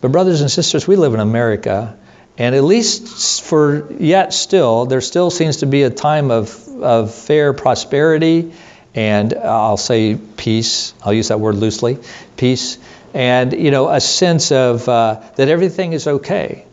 But, 0.00 0.10
brothers 0.10 0.40
and 0.40 0.50
sisters, 0.50 0.88
we 0.88 0.96
live 0.96 1.14
in 1.14 1.20
America, 1.20 1.96
and 2.38 2.54
at 2.54 2.64
least 2.64 3.42
for 3.42 3.92
yet 3.92 4.32
still, 4.32 4.86
there 4.86 5.00
still 5.00 5.30
seems 5.30 5.58
to 5.58 5.66
be 5.66 5.82
a 5.82 5.90
time 5.90 6.30
of, 6.30 6.66
of 6.82 7.14
fair 7.14 7.52
prosperity 7.52 8.52
and 8.94 9.34
I'll 9.34 9.76
say 9.76 10.16
peace. 10.16 10.94
I'll 11.02 11.12
use 11.12 11.28
that 11.28 11.40
word 11.40 11.54
loosely 11.54 11.98
peace. 12.36 12.78
And, 13.14 13.52
you 13.52 13.70
know, 13.70 13.88
a 13.88 14.00
sense 14.00 14.52
of 14.52 14.88
uh, 14.88 15.22
that 15.36 15.48
everything 15.48 15.92
is 15.92 16.06
okay. 16.06 16.64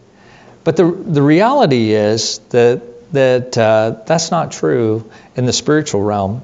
But 0.63 0.77
the, 0.77 0.89
the 0.89 1.21
reality 1.21 1.91
is 1.91 2.39
that, 2.49 2.81
that 3.13 3.57
uh, 3.57 4.01
that's 4.05 4.31
not 4.31 4.51
true 4.51 5.09
in 5.35 5.45
the 5.45 5.53
spiritual 5.53 6.01
realm. 6.01 6.41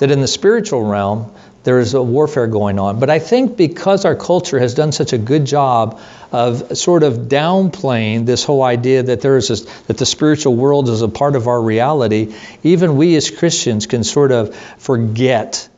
That 0.00 0.10
in 0.10 0.20
the 0.20 0.28
spiritual 0.28 0.82
realm, 0.82 1.32
there 1.66 1.80
is 1.80 1.94
a 1.94 2.02
warfare 2.02 2.46
going 2.46 2.78
on. 2.78 3.00
But 3.00 3.10
I 3.10 3.18
think 3.18 3.56
because 3.56 4.04
our 4.04 4.14
culture 4.14 4.60
has 4.60 4.74
done 4.74 4.92
such 4.92 5.12
a 5.12 5.18
good 5.18 5.46
job 5.46 6.00
of 6.30 6.78
sort 6.78 7.02
of 7.02 7.14
downplaying 7.14 8.24
this 8.24 8.44
whole 8.44 8.62
idea 8.62 9.02
that 9.02 9.20
there 9.20 9.36
is 9.36 9.48
this, 9.48 9.62
that 9.88 9.98
the 9.98 10.06
spiritual 10.06 10.54
world 10.54 10.88
is 10.88 11.02
a 11.02 11.08
part 11.08 11.34
of 11.34 11.48
our 11.48 11.60
reality, 11.60 12.36
even 12.62 12.96
we 12.96 13.16
as 13.16 13.32
Christians 13.32 13.86
can 13.86 14.04
sort 14.04 14.30
of 14.30 14.54
forget 14.78 15.68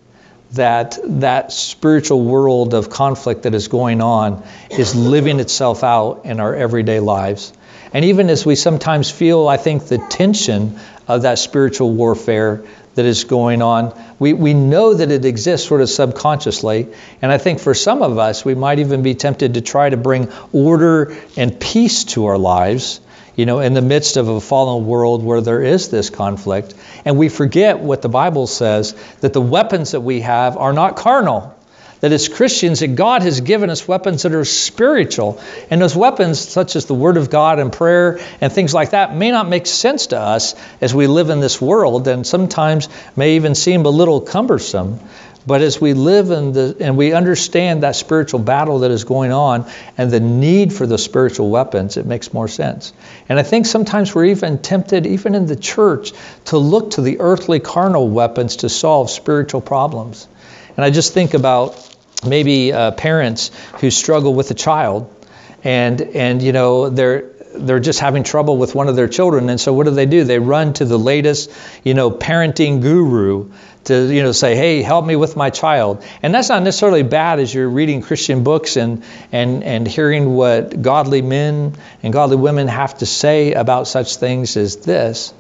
that 0.53 0.99
that 1.05 1.53
spiritual 1.53 2.23
world 2.23 2.75
of 2.75 2.91
conflict 2.91 3.45
that 3.45 3.55
is 3.55 3.69
going 3.69 4.03
on 4.03 4.47
is 4.71 4.95
living 4.95 5.41
itself 5.41 5.83
out 5.83 6.27
in 6.27 6.39
our 6.39 6.55
everyday 6.55 7.01
lives. 7.01 7.51
And 7.95 8.05
even 8.05 8.29
as 8.29 8.45
we 8.45 8.57
sometimes 8.57 9.11
feel, 9.11 9.49
I 9.49 9.57
think, 9.57 9.87
the 9.87 9.97
tension 9.97 10.79
of 11.07 11.23
that 11.23 11.39
spiritual 11.39 11.93
warfare, 11.93 12.63
that 12.99 13.07
is 13.07 13.23
going 13.23 13.63
on. 13.63 13.95
We, 14.19 14.33
we 14.33 14.55
know 14.55 14.93
that 14.93 15.13
it 15.13 15.25
exists 15.25 15.69
sort 15.69 15.83
of 15.83 15.89
subconsciously. 15.89 16.89
And 17.23 17.31
I 17.31 17.39
think 17.39 17.61
for 17.61 17.73
some 17.73 18.03
of 18.03 18.19
us, 18.19 18.45
we 18.45 18.57
might 18.57 18.81
even 18.81 19.03
be 19.03 19.15
tempted 19.15 19.55
to 19.55 19.61
try 19.61 19.89
to 19.89 19.97
bring 19.97 20.33
order 20.53 21.17
and 21.37 21.61
peace 21.61 22.03
to 22.05 22.27
our 22.27 22.37
lives, 22.37 23.01
you 23.37 23.47
know, 23.47 23.61
in 23.61 23.75
the 23.75 23.83
midst 23.83 24.17
of 24.17 24.27
a 24.27 24.41
fallen 24.41 24.85
world 24.85 25.23
where 25.23 25.41
there 25.41 25.63
is 25.63 25.91
this 25.91 26.11
conflict. 26.11 26.75
And 27.05 27.17
we 27.17 27.29
forget 27.29 27.79
what 27.79 28.03
the 28.03 28.09
Bible 28.09 28.49
says 28.49 28.95
that 29.21 29.33
the 29.33 29.41
weapons 29.41 29.93
that 29.93 30.01
we 30.01 30.23
have 30.23 30.57
are 30.57 30.73
not 30.73 30.97
carnal 30.97 31.55
that 32.01 32.13
as 32.13 32.29
Christians 32.29 32.81
that 32.81 32.95
God 32.95 33.23
has 33.23 33.41
given 33.41 33.71
us 33.71 33.87
weapons 33.89 34.23
that 34.23 34.33
are 34.33 34.45
spiritual. 34.45 35.41
And 35.71 35.81
those 35.81 35.97
weapons, 35.97 36.39
such 36.39 36.77
as 36.77 36.87
the 36.87 36.95
Word 36.95 37.17
of 37.17 37.31
God 37.31 37.59
and 37.59 37.73
prayer 37.73 38.21
and 38.41 38.53
things 38.53 38.73
like 38.73 38.91
that, 38.91 39.17
may 39.17 39.31
not 39.31 39.49
make 39.49 39.67
sense 39.67 40.09
to 40.09 40.19
us 40.19 40.55
as 40.81 40.95
we 40.95 41.07
live 41.07 41.31
in 41.31 41.41
this 41.41 41.61
world 41.61 42.09
and 42.09 42.27
sometimes 42.27 42.89
may 43.17 43.37
even 43.37 43.55
seem 43.55 43.85
a 43.85 43.91
little 43.91 44.21
cumbersome. 44.21 45.01
But 45.47 45.63
as 45.63 45.81
we 45.81 45.95
live 45.95 46.31
in 46.31 46.53
the 46.53 46.77
and 46.79 46.99
we 46.99 47.15
understand 47.15 47.83
that 47.83 47.97
spiritual 47.97 48.41
battle 48.41 48.81
that 48.81 48.91
is 48.91 49.05
going 49.05 49.33
on 49.33 49.65
and 49.97 50.11
the 50.11 50.21
need 50.21 50.75
for 50.75 50.87
the 50.87 50.99
spiritual 50.99 51.49
weapons, 51.49 51.97
it 51.97 52.05
makes 52.05 52.35
more 52.35 52.49
sense. 52.49 52.93
And 53.31 53.39
I 53.39 53.43
think 53.43 53.65
sometimes 53.65 54.15
we're 54.15 54.27
even 54.27 54.59
tempted, 54.59 55.07
even 55.07 55.35
in 55.35 55.47
the 55.47 55.57
church, 55.57 56.13
to 56.47 56.59
look 56.59 56.91
to 56.93 57.01
the 57.01 57.21
earthly 57.21 57.61
carnal 57.61 58.11
weapons 58.11 58.57
to 58.57 58.69
solve 58.69 59.11
spiritual 59.11 59.63
problems. 59.63 60.29
And 60.79 60.85
I 60.85 60.91
just 60.91 61.13
think 61.13 61.35
about 61.35 61.77
maybe 62.25 62.73
uh, 62.73 62.93
parents 62.93 63.51
who 63.81 63.91
struggle 63.91 64.33
with 64.33 64.53
a 64.53 64.55
child 64.55 65.13
and 65.65 66.01
and 66.01 66.41
you 66.41 66.53
know 66.53 66.89
they're 66.89 67.33
they're 67.57 67.81
just 67.81 67.99
having 67.99 68.23
trouble 68.23 68.57
with 68.59 68.77
one 68.77 68.87
of 68.87 68.95
their 68.95 69.09
children. 69.09 69.51
And 69.51 69.61
so 69.61 69.73
what 69.73 69.87
do 69.87 69.91
they 69.91 70.07
do? 70.07 70.23
They 70.23 70.39
run 70.39 70.75
to 70.75 70.85
the 70.85 70.97
latest 70.97 71.51
you 71.83 71.95
know 71.95 72.13
parenting 72.13 72.81
guru 72.81 73.51
to 73.85 74.15
you 74.15 74.23
know 74.23 74.31
say 74.31 74.55
hey 74.55 74.83
help 74.83 75.05
me 75.05 75.17
with 75.17 75.37
my 75.37 75.51
child. 75.51 76.05
And 76.23 76.33
that's 76.33 76.49
not 76.49 76.63
necessarily 76.63 77.03
bad 77.03 77.41
as 77.41 77.53
you're 77.53 77.69
reading 77.69 78.01
christian 78.01 78.45
books 78.45 78.77
and 78.77 79.03
and 79.33 79.65
and 79.65 79.89
hearing 79.89 80.33
what 80.33 80.81
godly 80.81 81.23
men 81.23 81.75
and 82.05 82.13
godly 82.13 82.37
women 82.37 82.69
have 82.69 82.97
to 82.99 83.07
say 83.07 83.53
about 83.53 83.89
such 83.89 84.15
things 84.15 84.57
as 84.57 84.77
this 84.77 85.35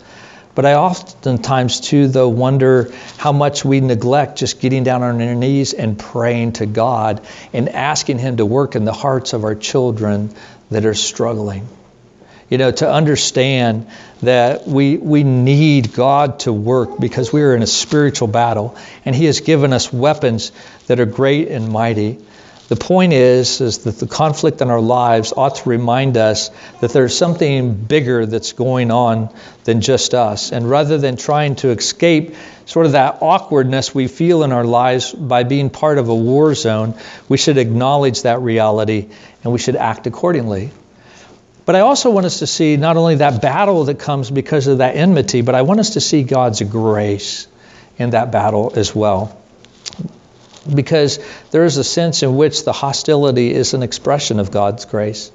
but 0.59 0.67
I 0.67 0.75
oftentimes, 0.75 1.79
too, 1.79 2.09
though, 2.09 2.31
wonder 2.31 2.91
how 3.17 3.31
much 3.31 3.65
we 3.65 3.79
neglect 3.79 4.39
just 4.39 4.59
getting 4.59 4.83
down 4.83 5.05
on 5.05 5.23
our 5.23 5.35
knees 5.37 5.73
and 5.73 5.97
praying 5.97 6.55
to 6.55 6.67
God 6.67 7.25
and 7.53 7.69
asking 7.69 8.19
Him 8.19 8.39
to 8.39 8.45
work 8.45 8.75
in 8.75 8.85
the 8.85 8.93
hearts 8.93 9.35
of 9.35 9.45
our 9.45 9.55
children 9.55 10.35
that 10.73 10.85
are 10.85 10.95
struggling. 10.95 11.69
You 12.51 12.59
know, 12.59 12.73
to 12.73 12.91
understand 12.91 13.89
that 14.23 14.67
we, 14.67 14.97
we 14.97 15.23
need 15.23 15.93
God 15.95 16.41
to 16.41 16.53
work 16.53 16.99
because 16.99 17.33
we 17.33 17.43
are 17.43 17.55
in 17.55 17.63
a 17.63 17.67
spiritual 17.69 18.27
battle 18.27 18.77
and 19.05 19.15
He 19.15 19.27
has 19.27 19.39
given 19.39 19.73
us 19.73 19.93
weapons 19.93 20.51
that 20.89 20.99
are 20.99 21.07
great 21.07 21.51
and 21.51 21.69
mighty. 21.69 22.19
The 22.69 22.77
point 22.77 23.15
is, 23.15 23.63
is 23.63 23.79
that 23.79 23.99
the 23.99 24.07
conflict 24.07 24.61
in 24.61 24.71
our 24.71 24.81
lives 24.81 25.33
ought 25.35 25.55
to 25.57 25.71
remind 25.71 26.19
us 26.19 26.51
that 26.81 26.91
there's 26.93 27.17
something 27.17 27.73
bigger 27.73 28.27
that's 28.27 28.53
going 28.53 28.91
on 28.91 29.35
than 29.65 29.81
just 29.81 30.13
us. 30.13 30.53
And 30.53 30.69
rather 30.69 30.99
than 30.99 31.17
trying 31.17 31.57
to 31.57 31.71
escape 31.71 32.35
sort 32.67 32.85
of 32.85 32.93
that 32.93 33.23
awkwardness 33.23 33.95
we 33.95 34.07
feel 34.07 34.43
in 34.43 34.53
our 34.53 34.65
lives 34.65 35.13
by 35.13 35.45
being 35.45 35.71
part 35.71 35.97
of 35.97 36.11
a 36.11 36.15
war 36.15 36.55
zone, 36.55 36.95
we 37.27 37.39
should 37.39 37.57
acknowledge 37.57 38.23
that 38.23 38.43
reality 38.43 39.09
and 39.43 39.53
we 39.53 39.59
should 39.59 39.77
act 39.77 40.07
accordingly. 40.07 40.71
But 41.65 41.75
I 41.75 41.81
also 41.81 42.11
want 42.11 42.27
us 42.27 42.41
to 42.41 42.47
see 42.47 42.77
not 42.77 42.99
only 42.99 43.17
that 43.17 43.41
battle 43.41 43.85
that 43.85 43.99
comes 43.99 44.31
because 44.31 44.67
of 44.67 44.79
that 44.79 44.95
enmity, 44.95 45.41
but 45.41 45.55
I 45.55 45.63
want 45.63 45.81
us 45.81 45.91
to 45.91 46.03
see 46.03 46.23
God's 46.23 46.61
grace 46.61 47.49
in 47.97 48.11
that 48.11 48.31
battle 48.31 48.75
as 48.77 48.95
well 48.95 49.35
because 50.75 51.19
there 51.51 51.65
is 51.65 51.77
a 51.77 51.85
sense 51.85 52.23
in 52.23 52.37
which 52.37 52.65
the 52.65 52.73
hostility 52.73 53.53
is 53.53 53.75
an 53.75 53.83
expression 53.83 54.41
of 54.41 54.51
God's 54.51 54.85
grace. 54.85 55.31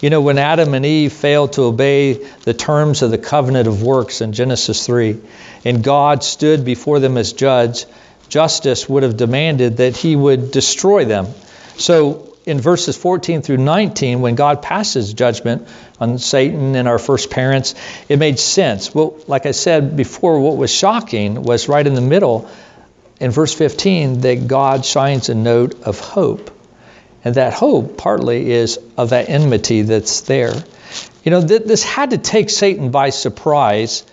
You 0.00 0.10
know, 0.10 0.20
when 0.20 0.38
Adam 0.38 0.74
and 0.74 0.84
Eve 0.84 1.12
failed 1.12 1.54
to 1.54 1.62
obey 1.62 2.14
the 2.14 2.54
terms 2.54 3.02
of 3.02 3.10
the 3.10 3.18
covenant 3.18 3.68
of 3.68 3.82
works 3.82 4.20
in 4.20 4.32
Genesis 4.32 4.84
3, 4.84 5.20
and 5.64 5.82
God 5.82 6.22
stood 6.22 6.64
before 6.64 7.00
them 7.00 7.16
as 7.16 7.32
judge, 7.32 7.86
justice 8.28 8.88
would 8.88 9.02
have 9.02 9.16
demanded 9.16 9.78
that 9.78 9.96
he 9.96 10.14
would 10.14 10.50
destroy 10.50 11.04
them. 11.04 11.28
So 11.76 12.34
in 12.44 12.60
verses 12.60 12.96
14 12.96 13.42
through 13.42 13.58
19, 13.58 14.20
when 14.20 14.34
God 14.34 14.62
passes 14.62 15.14
judgment 15.14 15.66
on 15.98 16.18
Satan 16.18 16.74
and 16.74 16.86
our 16.86 16.98
first 16.98 17.30
parents, 17.30 17.74
it 18.08 18.18
made 18.18 18.38
sense. 18.38 18.94
Well, 18.94 19.16
like 19.26 19.46
I 19.46 19.52
said 19.52 19.96
before, 19.96 20.40
what 20.40 20.56
was 20.56 20.70
shocking 20.70 21.42
was 21.42 21.68
right 21.68 21.86
in 21.86 21.94
the 21.94 22.02
middle 22.02 22.50
in 23.20 23.30
verse 23.30 23.54
15 23.54 24.20
that 24.22 24.46
God 24.48 24.84
shines 24.84 25.28
a 25.28 25.34
note 25.34 25.82
of 25.82 26.00
hope. 26.00 26.50
And 27.24 27.36
that 27.36 27.54
hope 27.54 27.96
partly 27.96 28.50
is 28.50 28.78
of 28.96 29.10
that 29.10 29.28
enmity 29.28 29.82
that's 29.82 30.22
there. 30.22 30.54
You 31.24 31.30
know, 31.30 31.46
th- 31.46 31.62
this 31.62 31.82
had 31.82 32.10
to 32.10 32.18
take 32.18 32.50
Satan 32.50 32.90
by 32.90 33.10
surprise 33.10 34.04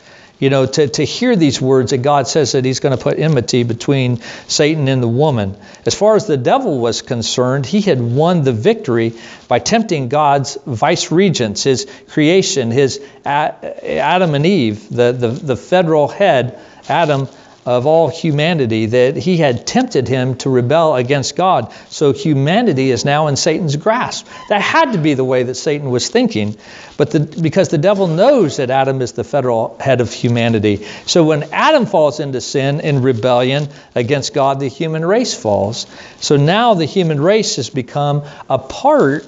you 0.41 0.50
know, 0.50 0.65
to, 0.65 0.88
to 0.88 1.05
hear 1.05 1.36
these 1.36 1.62
words 1.62 1.91
that 1.91 2.00
God 2.00 2.27
says 2.27 2.53
that 2.53 2.65
he's 2.65 2.79
going 2.79 2.98
to 2.98 3.01
put 3.01 3.20
enmity 3.20 3.62
between 3.62 4.22
Satan 4.48 4.88
and 4.88 5.01
the 5.01 5.08
woman. 5.08 5.55
As 5.86 5.93
far 5.93 6.15
as 6.15 6.25
the 6.25 6.36
devil 6.36 6.79
was 6.79 7.03
concerned, 7.03 7.67
he 7.67 7.79
had 7.79 8.01
won 8.01 8.41
the 8.41 8.51
victory 8.51 9.13
by 9.48 9.60
tempting 9.60 10.10
God's 10.10 10.58
vice 10.65 11.12
regents, 11.12 11.63
his 11.63 11.88
creation, 12.10 12.72
his 12.72 13.00
Adam 13.24 14.34
and 14.34 14.46
Eve, 14.48 14.89
the, 14.89 15.12
the, 15.12 15.27
the 15.27 15.55
federal 15.55 16.08
head, 16.08 16.60
Adam 16.89 17.27
of 17.65 17.86
all 17.86 18.10
humanity 18.10 18.88
that 18.88 19.15
he 19.15 19.38
had 19.38 19.68
tempted 19.68 20.08
him 20.08 20.36
to 20.36 20.50
rebel 20.50 20.96
against 20.96 21.36
God. 21.36 21.72
So 21.89 22.12
humanity 22.12 22.89
is 22.89 23.06
now 23.06 23.27
in 23.27 23.36
Satan's 23.36 23.75
grasp. 23.75 24.27
That 24.50 24.62
had 24.62 24.94
to 24.94 24.98
be 24.98 25.13
the 25.13 25.24
way 25.24 25.44
that 25.44 25.56
Satan 25.56 25.91
was 25.91 26.10
thinking, 26.10 26.58
but 26.98 27.12
the, 27.12 27.20
because 27.20 27.70
the 27.70 27.77
devil 27.77 28.08
knows 28.08 28.58
that 28.58 28.72
Adam 28.72 29.01
is 29.01 29.12
the 29.12 29.24
federal 29.24 29.77
head 29.80 30.01
of 30.01 30.12
humanity. 30.12 30.86
So 31.06 31.24
when 31.24 31.44
Adam 31.53 31.86
falls 31.86 32.20
into 32.20 32.41
sin 32.41 32.80
in 32.80 33.03
rebellion 33.03 33.70
against 33.94 34.34
God, 34.34 34.60
the 34.60 34.68
human 34.68 35.06
race 35.06 35.36
falls. 35.36 35.86
So 36.20 36.38
now 36.38 36.74
the 36.74 36.86
human 36.86 37.22
race 37.22 37.58
has 37.58 37.70
become 37.70 38.24
a 38.50 38.58
part 38.58 39.27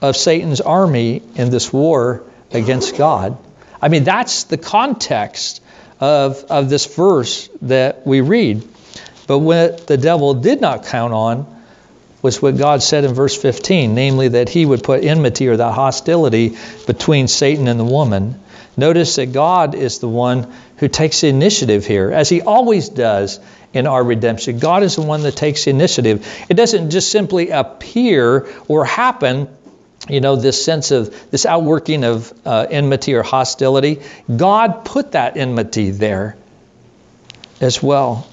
of 0.00 0.16
Satan's 0.16 0.62
army 0.62 1.22
in 1.34 1.50
this 1.50 1.70
war 1.70 2.22
against 2.50 2.96
God. 2.96 3.36
I 3.80 3.88
mean, 3.88 4.04
that's 4.04 4.44
the 4.44 4.56
context 4.56 5.60
of, 6.00 6.44
of 6.44 6.70
this 6.70 6.86
verse 6.86 7.48
that 7.62 8.06
we 8.06 8.20
read. 8.20 8.66
But 9.26 9.40
what 9.40 9.86
the 9.86 9.96
devil 9.96 10.34
did 10.34 10.60
not 10.60 10.86
count 10.86 11.12
on 11.12 11.58
was 12.22 12.42
what 12.42 12.56
God 12.56 12.82
said 12.82 13.04
in 13.04 13.14
verse 13.14 13.40
15, 13.40 13.94
namely 13.94 14.28
that 14.28 14.48
he 14.48 14.66
would 14.66 14.82
put 14.82 15.04
enmity 15.04 15.48
or 15.48 15.56
that 15.56 15.72
hostility 15.72 16.56
between 16.86 17.28
Satan 17.28 17.68
and 17.68 17.78
the 17.78 17.84
woman. 17.84 18.40
Notice 18.76 19.16
that 19.16 19.32
God 19.32 19.74
is 19.74 19.98
the 19.98 20.08
one 20.08 20.52
who 20.76 20.88
takes 20.88 21.20
the 21.20 21.28
initiative 21.28 21.84
here, 21.84 22.12
as 22.12 22.28
he 22.28 22.42
always 22.42 22.88
does 22.88 23.40
in 23.72 23.86
our 23.86 24.02
redemption. 24.02 24.58
God 24.58 24.82
is 24.82 24.96
the 24.96 25.02
one 25.02 25.22
that 25.22 25.36
takes 25.36 25.64
the 25.64 25.70
initiative. 25.70 26.26
It 26.48 26.54
doesn't 26.54 26.90
just 26.90 27.10
simply 27.10 27.50
appear 27.50 28.48
or 28.68 28.84
happen 28.84 29.48
you 30.08 30.20
know, 30.20 30.36
this 30.36 30.64
sense 30.64 30.90
of 30.90 31.30
this 31.30 31.46
outworking 31.46 32.04
of 32.04 32.32
uh, 32.44 32.66
enmity 32.70 33.14
or 33.14 33.22
hostility. 33.22 34.02
God 34.34 34.84
put 34.84 35.12
that 35.12 35.36
enmity 35.36 35.90
there 35.90 36.36
as 37.60 37.82
well. 37.82 38.26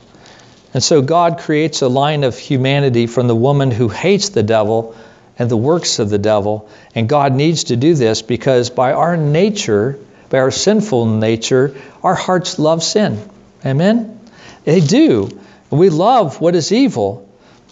And 0.73 0.83
so 0.83 1.01
God 1.01 1.39
creates 1.39 1.81
a 1.81 1.87
line 1.87 2.23
of 2.23 2.37
humanity 2.37 3.07
from 3.07 3.27
the 3.27 3.35
woman 3.35 3.71
who 3.71 3.87
hates 3.87 4.29
the 4.29 4.43
devil 4.43 4.95
and 5.37 5.49
the 5.49 5.57
works 5.57 5.99
of 5.99 6.09
the 6.09 6.17
devil. 6.17 6.69
And 6.93 7.07
God 7.07 7.33
needs 7.33 7.65
to 7.65 7.75
do 7.75 7.93
this 7.93 8.21
because 8.21 8.69
by 8.69 8.93
our 8.93 9.17
nature, 9.17 9.99
by 10.29 10.39
our 10.39 10.51
sinful 10.51 11.05
nature, 11.05 11.75
our 12.03 12.15
hearts 12.15 12.59
love 12.59 12.83
sin. 12.83 13.19
Amen? 13.65 14.19
They 14.63 14.79
do. 14.79 15.41
We 15.69 15.89
love 15.89 16.41
what 16.41 16.55
is 16.55 16.71
evil. 16.71 17.29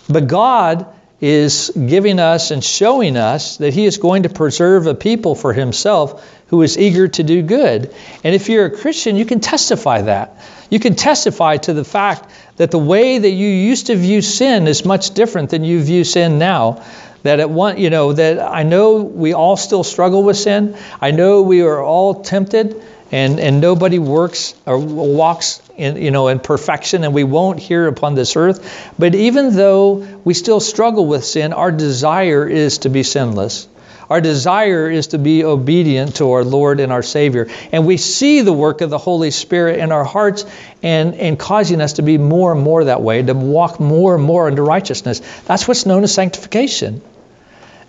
But 0.10 0.28
God 0.28 0.93
is 1.24 1.70
giving 1.70 2.20
us 2.20 2.52
and 2.52 2.62
showing 2.62 3.16
us 3.16 3.56
that 3.56 3.74
He 3.74 3.86
is 3.86 3.96
going 3.96 4.24
to 4.24 4.30
preserve 4.30 4.88
a 4.88 4.94
people 4.94 5.36
for 5.36 5.54
Himself 5.54 6.30
who 6.48 6.62
is 6.64 6.78
eager 6.78 7.08
to 7.08 7.24
do 7.24 7.42
good. 7.42 7.96
And 8.26 8.36
if 8.36 8.50
you're 8.50 8.66
a 8.66 8.78
Christian, 8.78 9.16
you 9.16 9.24
can 9.24 9.40
testify 9.40 10.02
that. 10.02 10.36
You 10.70 10.82
can 10.82 10.96
testify 10.96 11.56
to 11.58 11.74
the 11.74 11.86
fact 11.86 12.30
that 12.58 12.72
the 12.72 12.78
way 12.78 13.20
that 13.20 13.30
you 13.30 13.48
used 13.48 13.88
to 13.88 13.96
view 13.96 14.22
sin 14.22 14.68
is 14.68 14.84
much 14.84 15.12
different 15.12 15.52
than 15.52 15.64
you 15.64 15.82
view 15.82 16.04
sin 16.04 16.40
now. 16.40 16.84
That 17.22 17.40
at 17.40 17.50
one, 17.50 17.78
you 17.78 17.90
know, 17.90 18.12
that 18.12 18.40
I 18.40 18.64
know 18.64 18.98
we 18.98 19.34
all 19.34 19.56
still 19.56 19.86
struggle 19.86 20.24
with 20.24 20.36
sin. 20.36 20.76
I 21.00 21.12
know 21.12 21.44
we 21.44 21.62
are 21.62 21.82
all 21.82 22.22
tempted 22.22 22.84
and, 23.14 23.40
and 23.40 23.62
nobody 23.62 24.00
works 24.00 24.56
or 24.66 24.80
walks 24.80 25.62
in, 25.78 25.98
you 25.98 26.10
know, 26.10 26.30
in 26.30 26.40
perfection, 26.40 27.04
and 27.04 27.14
we 27.14 27.24
won't 27.24 27.60
here 27.60 27.86
upon 27.86 28.16
this 28.16 28.36
earth. 28.36 28.92
But 28.98 29.14
even 29.14 29.56
though 29.56 29.98
we 30.24 30.34
still 30.34 30.60
struggle 30.60 31.06
with 31.06 31.24
sin, 31.24 31.54
our 31.54 31.72
desire 31.72 32.48
is 32.48 32.80
to 32.80 32.90
be 32.90 33.04
sinless. 33.04 33.68
Our 34.10 34.20
desire 34.20 34.90
is 34.90 35.08
to 35.08 35.20
be 35.20 35.44
obedient 35.44 36.16
to 36.16 36.32
our 36.32 36.44
Lord 36.44 36.80
and 36.80 36.92
our 36.92 37.04
Savior. 37.04 37.50
And 37.72 37.86
we 37.86 37.98
see 37.98 38.42
the 38.42 38.52
work 38.52 38.82
of 38.82 38.90
the 38.90 38.98
Holy 38.98 39.30
Spirit 39.30 39.80
in 39.80 39.92
our 39.92 40.04
hearts 40.04 40.44
and, 40.82 41.14
and 41.14 41.38
causing 41.38 41.82
us 41.82 41.94
to 41.94 42.02
be 42.02 42.18
more 42.18 42.52
and 42.54 42.62
more 42.62 42.84
that 42.86 43.04
way, 43.04 43.22
to 43.22 43.34
walk 43.36 43.80
more 43.80 44.16
and 44.16 44.24
more 44.24 44.48
into 44.48 44.64
righteousness. 44.64 45.22
That's 45.46 45.68
what's 45.68 45.86
known 45.86 46.04
as 46.04 46.12
sanctification. 46.16 47.04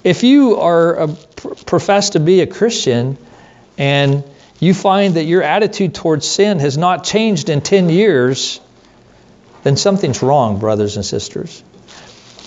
If 0.04 0.22
you 0.22 0.56
are 0.56 0.94
a, 0.94 1.08
profess 1.08 2.10
to 2.10 2.20
be 2.20 2.42
a 2.42 2.46
Christian 2.46 3.16
and 3.78 4.22
you 4.60 4.74
find 4.74 5.14
that 5.14 5.24
your 5.24 5.42
attitude 5.42 5.94
towards 5.94 6.26
sin 6.26 6.58
has 6.60 6.78
not 6.78 7.04
changed 7.04 7.48
in 7.48 7.60
10 7.60 7.88
years, 7.88 8.60
then 9.62 9.76
something's 9.76 10.22
wrong, 10.22 10.58
brothers 10.58 10.96
and 10.96 11.04
sisters. 11.04 11.62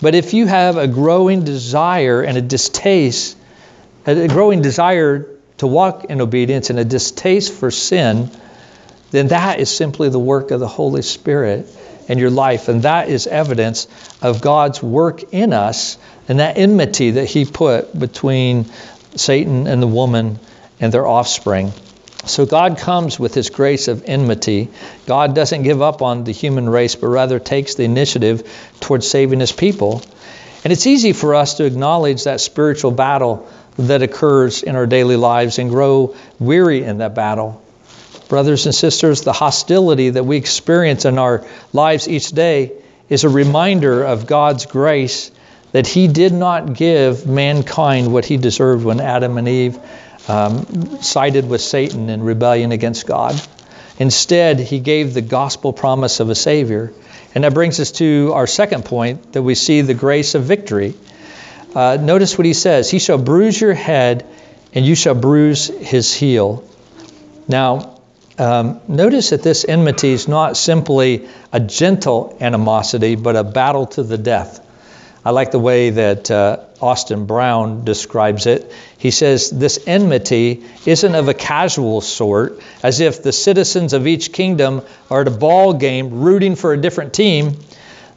But 0.02 0.16
if 0.16 0.34
you 0.34 0.46
have 0.46 0.78
a 0.78 0.88
growing 0.88 1.44
desire 1.44 2.22
and 2.22 2.38
a 2.38 2.42
distaste, 2.42 3.38
a 4.06 4.28
growing 4.28 4.62
desire 4.62 5.28
to 5.58 5.68
walk 5.68 6.06
in 6.06 6.22
obedience 6.22 6.70
and 6.70 6.80
a 6.80 6.86
distaste 6.86 7.52
for 7.52 7.72
sin, 7.72 8.30
then 9.12 9.30
that 9.30 9.60
is 9.60 9.70
simply 9.70 10.10
the 10.10 10.20
work 10.20 10.52
of 10.52 10.60
the 10.60 10.68
Holy 10.68 11.02
Spirit 11.02 11.68
in 12.08 12.20
your 12.20 12.30
life. 12.30 12.68
And 12.68 12.84
that 12.84 13.10
is 13.10 13.26
evidence 13.28 13.88
of 14.22 14.42
God's 14.42 14.82
work 14.82 15.34
in 15.34 15.54
us 15.54 15.98
and 16.28 16.40
that 16.40 16.58
enmity 16.58 17.12
that 17.12 17.26
He 17.26 17.46
put 17.46 17.98
between 17.98 18.66
Satan 19.16 19.68
and 19.68 19.82
the 19.82 19.88
woman 19.88 20.40
and 20.80 20.94
their 20.94 21.08
offspring. 21.08 21.74
So 22.26 22.46
God 22.46 22.78
comes 22.78 23.20
with 23.20 23.34
his 23.34 23.50
grace 23.50 23.88
of 23.88 24.04
enmity. 24.06 24.70
God 25.06 25.36
doesn't 25.36 25.64
give 25.64 25.82
up 25.82 26.02
on 26.02 26.24
the 26.24 26.34
human 26.34 26.68
race, 26.68 26.96
but 26.96 27.08
rather 27.08 27.40
takes 27.40 27.76
the 27.76 27.84
initiative 27.84 28.50
towards 28.80 29.08
saving 29.08 29.40
his 29.40 29.52
people. 29.52 30.02
And 30.64 30.74
it's 30.74 30.88
easy 30.88 31.14
for 31.14 31.36
us 31.36 31.56
to 31.56 31.66
acknowledge 31.66 32.26
that 32.26 32.42
spiritual 32.42 32.92
battle 32.92 33.48
that 33.78 34.02
occurs 34.02 34.64
in 34.64 34.76
our 34.76 34.88
daily 34.88 35.16
lives 35.16 35.60
and 35.60 35.70
grow 35.70 36.16
weary 36.40 36.84
in 36.84 36.98
that 36.98 37.16
battle. 37.16 37.62
Brothers 38.28 38.66
and 38.66 38.76
sisters, 38.76 39.22
the 39.22 39.34
hostility 39.34 40.10
that 40.10 40.26
we 40.26 40.36
experience 40.36 41.06
in 41.06 41.18
our 41.18 41.46
lives 41.72 42.10
each 42.10 42.30
day 42.30 42.74
is 43.08 43.24
a 43.24 43.30
reminder 43.30 44.04
of 44.04 44.28
God's 44.28 44.66
grace 44.66 45.32
that 45.72 45.88
He 45.88 46.08
did 46.08 46.34
not 46.34 46.74
give 46.74 47.26
mankind 47.26 48.12
what 48.12 48.26
He 48.26 48.38
deserved 48.38 48.84
when 48.84 49.00
Adam 49.00 49.38
and 49.38 49.48
Eve 49.48 49.80
um, 50.28 51.02
sided 51.02 51.48
with 51.50 51.62
Satan 51.62 52.10
in 52.10 52.24
rebellion 52.24 52.72
against 52.72 53.08
God. 53.08 53.40
Instead, 54.00 54.60
he 54.60 54.80
gave 54.80 55.14
the 55.14 55.22
gospel 55.22 55.74
promise 55.74 56.20
of 56.20 56.30
a 56.30 56.36
Savior. 56.36 56.94
And 57.34 57.44
that 57.44 57.54
brings 57.54 57.80
us 57.80 57.92
to 57.94 58.32
our 58.34 58.48
second 58.48 58.86
point 58.86 59.34
that 59.34 59.42
we 59.42 59.56
see 59.56 59.82
the 59.82 59.94
grace 59.94 60.36
of 60.36 60.44
victory. 60.44 60.94
Uh, 61.76 61.98
notice 62.00 62.38
what 62.38 62.46
he 62.46 62.54
says 62.54 62.90
He 62.90 63.00
shall 63.00 63.18
bruise 63.18 63.60
your 63.60 63.74
head, 63.74 64.26
and 64.74 64.86
you 64.86 64.96
shall 64.96 65.16
bruise 65.16 65.68
his 65.68 66.14
heel. 66.14 66.64
Now, 67.48 68.00
um, 68.40 68.82
notice 68.88 69.32
that 69.32 69.42
this 69.42 69.66
enmity 69.68 70.10
is 70.10 70.28
not 70.28 70.58
simply 70.58 71.28
a 71.52 71.60
gentle 71.60 72.38
animosity, 72.40 73.16
but 73.16 73.36
a 73.36 73.44
battle 73.44 73.88
to 73.88 74.04
the 74.04 74.18
death. 74.18 74.64
I 75.28 75.32
like 75.32 75.52
the 75.52 75.60
way 75.60 75.90
that 75.90 76.32
uh, 76.32 76.64
Austin 76.80 77.26
Brown 77.26 77.84
describes 77.84 78.46
it. 78.46 78.72
He 78.98 79.12
says 79.12 79.50
this 79.50 79.78
enmity 79.86 80.64
isn't 80.86 81.16
of 81.16 81.28
a 81.28 81.34
casual 81.34 82.00
sort, 82.00 82.62
as 82.82 83.02
if 83.02 83.24
the 83.24 83.34
citizens 83.34 83.92
of 83.92 84.08
each 84.08 84.32
kingdom 84.32 84.84
are 85.12 85.20
at 85.20 85.28
a 85.28 85.32
ball 85.32 85.74
game 85.74 86.22
rooting 86.22 86.56
for 86.56 86.72
a 86.72 86.78
different 86.78 87.14
team. 87.14 87.58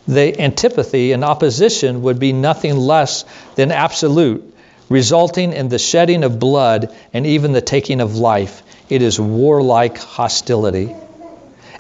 The 0.07 0.41
antipathy 0.41 1.11
and 1.11 1.25
opposition 1.25 2.03
would 2.03 2.21
be 2.21 2.33
nothing 2.33 2.77
less 2.77 3.25
than 3.57 3.73
absolute, 3.73 4.45
resulting 4.89 5.53
in 5.53 5.69
the 5.69 5.81
shedding 5.81 6.23
of 6.23 6.39
blood 6.39 6.95
and 7.13 7.27
even 7.27 7.51
the 7.51 7.61
taking 7.61 8.01
of 8.01 8.19
life. 8.19 8.63
It 8.89 9.03
is 9.03 9.19
warlike 9.19 9.99
hostility. 9.99 10.95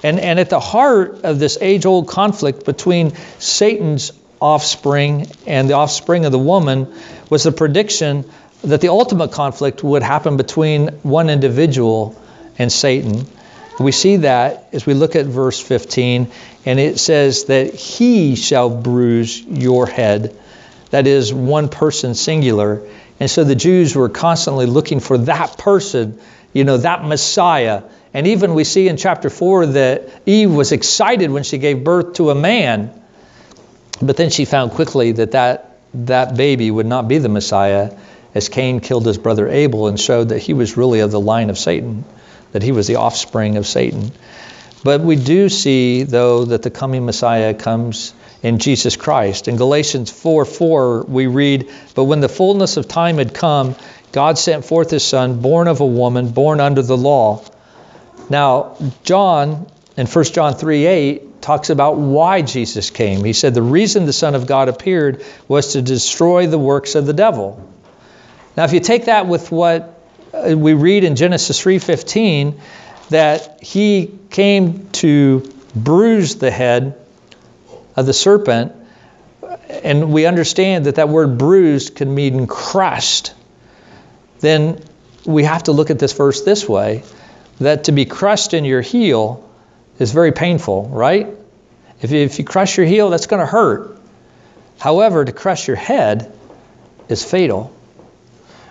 And, 0.03 0.19
and 0.19 0.41
at 0.41 0.51
the 0.51 0.59
heart 0.59 1.21
of 1.23 1.39
this 1.39 1.57
age 1.61 1.87
old 1.87 2.09
conflict 2.09 2.65
between 2.65 3.15
Satan's 3.39 4.11
offspring 4.41 5.27
and 5.47 5.69
the 5.69 5.75
offspring 5.75 6.25
of 6.25 6.33
the 6.33 6.39
woman 6.39 6.93
was 7.29 7.43
the 7.43 7.53
prediction 7.53 8.25
that 8.63 8.81
the 8.81 8.89
ultimate 8.89 9.33
conflict 9.33 9.83
would 9.83 10.03
happen 10.03 10.37
between 10.37 10.89
one 11.03 11.31
individual 11.31 12.21
and 12.59 12.71
Satan. 12.71 13.27
We 13.79 13.93
see 13.93 14.17
that 14.17 14.69
as 14.73 14.85
we 14.85 14.93
look 14.93 15.17
at 15.17 15.25
verse 15.25 15.59
15, 15.59 16.31
and 16.67 16.79
it 16.79 16.99
says 16.99 17.45
that 17.45 17.75
he 17.75 18.37
shall 18.37 18.69
bruise 18.69 19.41
your 19.41 19.87
head. 19.87 20.37
that 20.91 21.07
is, 21.07 21.33
one 21.33 21.69
person 21.69 22.15
singular. 22.15 22.83
And 23.21 23.31
so 23.31 23.45
the 23.45 23.55
Jews 23.55 23.95
were 23.95 24.09
constantly 24.09 24.67
looking 24.67 25.01
for 25.01 25.17
that 25.19 25.57
person, 25.57 26.21
you 26.53 26.65
know, 26.65 26.79
that 26.79 27.05
Messiah. 27.05 27.85
And 28.13 28.27
even 28.27 28.55
we 28.55 28.65
see 28.65 28.89
in 28.89 28.97
chapter 28.97 29.31
4 29.31 29.67
that 29.67 30.11
Eve 30.27 30.53
was 30.53 30.73
excited 30.73 31.31
when 31.31 31.45
she 31.45 31.59
gave 31.59 31.85
birth 31.85 32.15
to 32.15 32.31
a 32.31 32.35
man. 32.35 33.00
But 34.03 34.17
then 34.17 34.31
she 34.31 34.45
found 34.45 34.73
quickly 34.73 35.13
that 35.13 35.33
that, 35.33 35.77
that 35.95 36.37
baby 36.37 36.71
would 36.71 36.87
not 36.87 37.09
be 37.09 37.19
the 37.19 37.29
Messiah, 37.29 37.93
as 38.35 38.49
Cain 38.49 38.81
killed 38.81 39.07
his 39.07 39.19
brother 39.19 39.49
Abel 39.49 39.89
and 39.89 39.99
showed 39.99 40.31
that 40.31 40.39
he 40.39 40.55
was 40.55 40.77
really 40.77 41.01
of 41.01 41.11
the 41.11 41.21
line 41.21 41.51
of 41.51 41.59
Satan, 41.59 42.05
that 42.53 42.63
he 42.63 42.73
was 42.73 42.87
the 42.87 42.97
offspring 42.97 43.57
of 43.57 43.67
Satan. 43.67 44.13
But 44.83 45.03
we 45.03 45.17
do 45.17 45.49
see, 45.49 46.05
though, 46.05 46.47
that 46.47 46.63
the 46.63 46.71
coming 46.71 47.05
Messiah 47.05 47.53
comes 47.53 48.15
in 48.43 48.59
Jesus 48.59 48.97
Christ. 48.97 49.49
In 49.49 49.57
Galatians 49.57 50.11
4 50.11 50.45
4, 50.47 51.03
we 51.03 51.27
read, 51.27 51.69
But 51.95 52.05
when 52.05 52.21
the 52.21 52.29
fullness 52.29 52.77
of 52.79 52.89
time 52.89 53.19
had 53.19 53.35
come, 53.35 53.77
God 54.13 54.39
sent 54.39 54.65
forth 54.65 54.91
his 54.91 55.05
Son, 55.05 55.41
born 55.41 55.69
of 55.69 55.81
a 55.81 55.87
woman, 55.87 56.31
born 56.31 56.61
under 56.61 56.83
the 56.83 56.97
law. 56.97 57.45
Now, 58.31 58.77
John, 59.05 59.67
in 59.97 60.07
1 60.07 60.25
John 60.27 60.55
3 60.55 60.87
8, 60.87 61.23
talks 61.41 61.71
about 61.71 61.97
why 61.97 62.43
Jesus 62.43 62.91
came. 62.91 63.25
He 63.25 63.33
said, 63.33 63.55
The 63.55 63.63
reason 63.63 64.07
the 64.07 64.13
Son 64.13 64.35
of 64.35 64.47
God 64.47 64.69
appeared 64.69 65.25
was 65.49 65.73
to 65.73 65.83
destroy 65.83 66.47
the 66.47 66.59
works 66.59 66.95
of 66.95 67.07
the 67.07 67.13
devil. 67.13 67.67
Now, 68.57 68.65
if 68.65 68.73
you 68.73 68.81
take 68.81 69.07
that 69.07 69.27
with 69.27 69.51
what 69.51 70.01
uh, 70.33 70.57
we 70.57 70.75
read 70.75 71.05
in 71.05 71.17
Genesis 71.17 71.61
3:15, 71.63 72.61
that 73.11 73.63
he 73.63 74.13
came 74.31 74.89
to 74.93 75.53
bruise 75.75 76.37
the 76.37 76.51
head 76.51 76.95
of 77.97 78.07
the 78.07 78.13
serpent, 78.13 78.73
and 79.69 80.13
we 80.13 80.27
understand 80.27 80.87
that 80.87 80.97
that 80.97 81.09
word 81.09 81.39
bruised 81.39 81.97
can 81.97 82.15
mean 82.15 82.47
crushed, 82.47 83.33
then 84.41 84.81
we 85.25 85.45
have 85.45 85.65
to 85.65 85.73
look 85.73 85.91
at 85.91 85.99
this 85.99 86.13
verse 86.13 86.43
this 86.43 86.69
way 86.69 87.03
that 87.61 87.85
to 87.85 87.93
be 87.93 88.05
crushed 88.05 88.55
in 88.55 88.65
your 88.65 88.81
heel 88.81 89.50
is 90.01 90.13
very 90.13 90.33
painful, 90.33 90.89
right? 90.89 91.29
If 92.03 92.13
if 92.13 92.39
you 92.39 92.45
crush 92.45 92.77
your 92.77 92.87
heel, 92.87 93.11
that's 93.11 93.27
going 93.27 93.41
to 93.41 93.47
hurt. 93.47 93.97
However, 94.79 95.25
to 95.25 95.33
crush 95.33 95.69
your 95.69 95.77
head 95.77 96.33
is 97.09 97.23
fatal. 97.23 97.73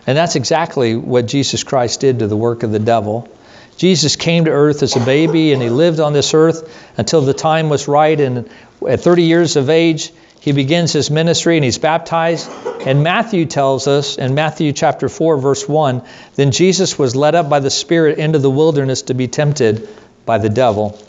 And 0.08 0.18
that's 0.18 0.36
exactly 0.36 0.96
what 0.96 1.28
Jesus 1.28 1.64
Christ 1.64 2.00
did 2.00 2.20
to 2.20 2.28
the 2.28 2.36
work 2.36 2.64
of 2.64 2.72
the 2.72 2.80
devil. 2.80 3.30
Jesus 3.78 4.16
came 4.16 4.46
to 4.46 4.52
earth 4.52 4.82
as 4.82 4.96
a 4.96 5.00
baby 5.00 5.54
and 5.54 5.62
he 5.62 5.70
lived 5.70 6.00
on 6.00 6.14
this 6.14 6.34
earth 6.34 6.98
until 6.98 7.22
the 7.22 7.34
time 7.34 7.70
was 7.70 7.88
right. 7.88 8.20
And 8.20 8.50
at 8.88 9.02
30 9.02 9.24
years 9.24 9.56
of 9.56 9.70
age, 9.70 10.12
he 10.42 10.52
begins 10.52 10.92
his 10.92 11.12
ministry 11.12 11.58
and 11.58 11.64
he's 11.64 11.78
baptized. 11.78 12.50
And 12.86 13.04
Matthew 13.04 13.46
tells 13.46 13.88
us 13.88 14.18
in 14.18 14.34
Matthew 14.34 14.74
chapter 14.74 15.10
4, 15.10 15.38
verse 15.38 15.70
1 15.70 16.02
then 16.36 16.52
Jesus 16.52 16.98
was 16.98 17.16
led 17.16 17.36
up 17.36 17.48
by 17.48 17.60
the 17.60 17.70
Spirit 17.70 18.18
into 18.18 18.40
the 18.40 18.50
wilderness 18.50 19.04
to 19.04 19.14
be 19.14 19.28
tempted 19.28 19.88
by 20.26 20.40
the 20.40 20.50
devil. 20.50 21.00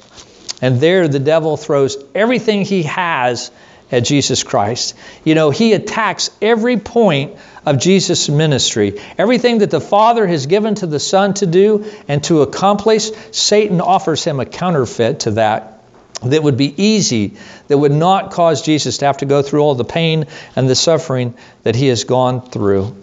And 0.62 0.80
there 0.80 1.08
the 1.08 1.18
devil 1.18 1.56
throws 1.56 1.96
everything 2.14 2.64
he 2.64 2.84
has 2.84 3.50
at 3.92 4.04
Jesus 4.04 4.42
Christ. 4.42 4.94
You 5.24 5.34
know, 5.34 5.50
he 5.50 5.72
attacks 5.72 6.30
every 6.40 6.76
point 6.76 7.36
of 7.66 7.78
Jesus' 7.78 8.28
ministry. 8.28 9.00
Everything 9.18 9.58
that 9.58 9.70
the 9.70 9.80
Father 9.80 10.26
has 10.26 10.46
given 10.46 10.74
to 10.76 10.86
the 10.86 11.00
Son 11.00 11.34
to 11.34 11.46
do 11.46 11.84
and 12.08 12.22
to 12.24 12.42
accomplish, 12.42 13.10
Satan 13.32 13.80
offers 13.80 14.24
him 14.24 14.40
a 14.40 14.46
counterfeit 14.46 15.20
to 15.20 15.32
that 15.32 15.76
that 16.22 16.42
would 16.42 16.56
be 16.56 16.82
easy, 16.82 17.36
that 17.68 17.78
would 17.78 17.92
not 17.92 18.30
cause 18.30 18.62
Jesus 18.62 18.98
to 18.98 19.06
have 19.06 19.18
to 19.18 19.26
go 19.26 19.42
through 19.42 19.60
all 19.60 19.74
the 19.74 19.84
pain 19.84 20.26
and 20.54 20.68
the 20.68 20.74
suffering 20.74 21.34
that 21.62 21.74
he 21.74 21.86
has 21.86 22.04
gone 22.04 22.42
through. 22.42 22.94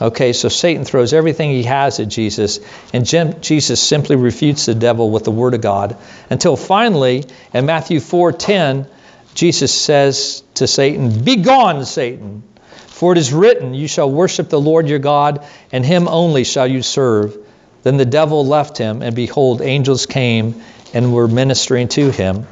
Okay, 0.00 0.32
so 0.32 0.48
Satan 0.48 0.84
throws 0.84 1.12
everything 1.12 1.50
he 1.50 1.64
has 1.64 2.00
at 2.00 2.08
Jesus, 2.08 2.60
and 2.92 3.06
Jesus 3.06 3.80
simply 3.80 4.16
refutes 4.16 4.66
the 4.66 4.74
devil 4.74 5.10
with 5.10 5.24
the 5.24 5.30
word 5.30 5.54
of 5.54 5.60
God 5.60 5.96
until 6.30 6.56
finally, 6.56 7.24
in 7.52 7.66
Matthew 7.66 8.00
4:10, 8.00 8.86
Jesus 9.34 9.72
says 9.72 10.42
to 10.54 10.66
Satan, 10.66 11.22
Begone, 11.22 11.84
Satan, 11.84 12.42
for 12.88 13.12
it 13.12 13.18
is 13.18 13.32
written, 13.32 13.74
You 13.74 13.88
shall 13.88 14.10
worship 14.10 14.48
the 14.48 14.60
Lord 14.60 14.88
your 14.88 14.98
God, 14.98 15.44
and 15.72 15.84
him 15.84 16.08
only 16.08 16.44
shall 16.44 16.66
you 16.66 16.82
serve. 16.82 17.36
Then 17.82 17.96
the 17.96 18.04
devil 18.04 18.46
left 18.46 18.78
him, 18.78 19.02
and 19.02 19.14
behold, 19.14 19.60
angels 19.60 20.06
came 20.06 20.62
and 20.94 21.12
were 21.12 21.28
ministering 21.28 21.88
to 21.88 22.10
him. 22.10 22.46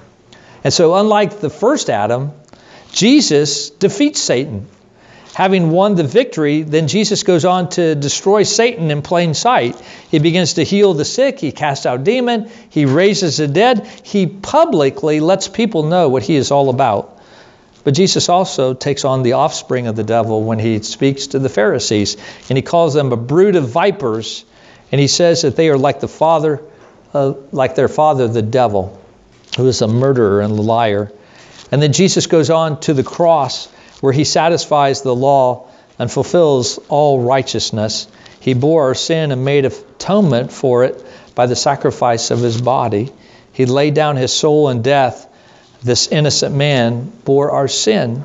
And 0.64 0.72
so, 0.72 0.94
unlike 0.94 1.40
the 1.40 1.50
first 1.50 1.88
Adam, 1.88 2.32
Jesus 2.92 3.70
defeats 3.70 4.20
Satan 4.20 4.66
having 5.34 5.70
won 5.70 5.94
the 5.94 6.04
victory, 6.04 6.62
then 6.62 6.88
Jesus 6.88 7.22
goes 7.22 7.44
on 7.44 7.68
to 7.70 7.94
destroy 7.94 8.42
Satan 8.42 8.90
in 8.90 9.02
plain 9.02 9.34
sight. 9.34 9.80
He 10.10 10.18
begins 10.18 10.54
to 10.54 10.64
heal 10.64 10.94
the 10.94 11.04
sick, 11.04 11.38
he 11.38 11.52
casts 11.52 11.86
out 11.86 12.04
demon, 12.04 12.50
he 12.70 12.84
raises 12.84 13.36
the 13.36 13.48
dead, 13.48 13.86
he 14.02 14.26
publicly 14.26 15.20
lets 15.20 15.48
people 15.48 15.84
know 15.84 16.08
what 16.08 16.22
he 16.22 16.36
is 16.36 16.50
all 16.50 16.68
about. 16.68 17.18
But 17.84 17.94
Jesus 17.94 18.28
also 18.28 18.74
takes 18.74 19.04
on 19.04 19.22
the 19.22 19.34
offspring 19.34 19.86
of 19.86 19.96
the 19.96 20.04
devil 20.04 20.42
when 20.42 20.58
he 20.58 20.82
speaks 20.82 21.28
to 21.28 21.38
the 21.38 21.48
Pharisees, 21.48 22.16
and 22.48 22.58
he 22.58 22.62
calls 22.62 22.92
them 22.92 23.12
a 23.12 23.16
brood 23.16 23.56
of 23.56 23.68
vipers, 23.68 24.44
and 24.92 25.00
he 25.00 25.06
says 25.06 25.42
that 25.42 25.56
they 25.56 25.70
are 25.70 25.78
like 25.78 26.00
the 26.00 26.08
father, 26.08 26.62
uh, 27.14 27.34
like 27.52 27.76
their 27.76 27.88
father, 27.88 28.28
the 28.28 28.42
devil, 28.42 29.00
who 29.56 29.66
is 29.66 29.80
a 29.80 29.88
murderer 29.88 30.42
and 30.42 30.52
a 30.52 30.62
liar. 30.62 31.12
And 31.72 31.80
then 31.80 31.92
Jesus 31.92 32.26
goes 32.26 32.50
on 32.50 32.80
to 32.80 32.94
the 32.94 33.04
cross 33.04 33.68
where 34.00 34.12
he 34.12 34.24
satisfies 34.24 35.02
the 35.02 35.14
law 35.14 35.68
and 35.98 36.10
fulfills 36.10 36.78
all 36.88 37.20
righteousness. 37.20 38.06
He 38.40 38.54
bore 38.54 38.84
our 38.84 38.94
sin 38.94 39.32
and 39.32 39.44
made 39.44 39.66
atonement 39.66 40.52
for 40.52 40.84
it 40.84 41.04
by 41.34 41.46
the 41.46 41.56
sacrifice 41.56 42.30
of 42.30 42.40
his 42.40 42.60
body. 42.60 43.12
He 43.52 43.66
laid 43.66 43.94
down 43.94 44.16
his 44.16 44.32
soul 44.32 44.68
in 44.70 44.82
death. 44.82 45.26
This 45.82 46.08
innocent 46.08 46.54
man 46.54 47.12
bore 47.24 47.50
our 47.50 47.68
sin 47.68 48.24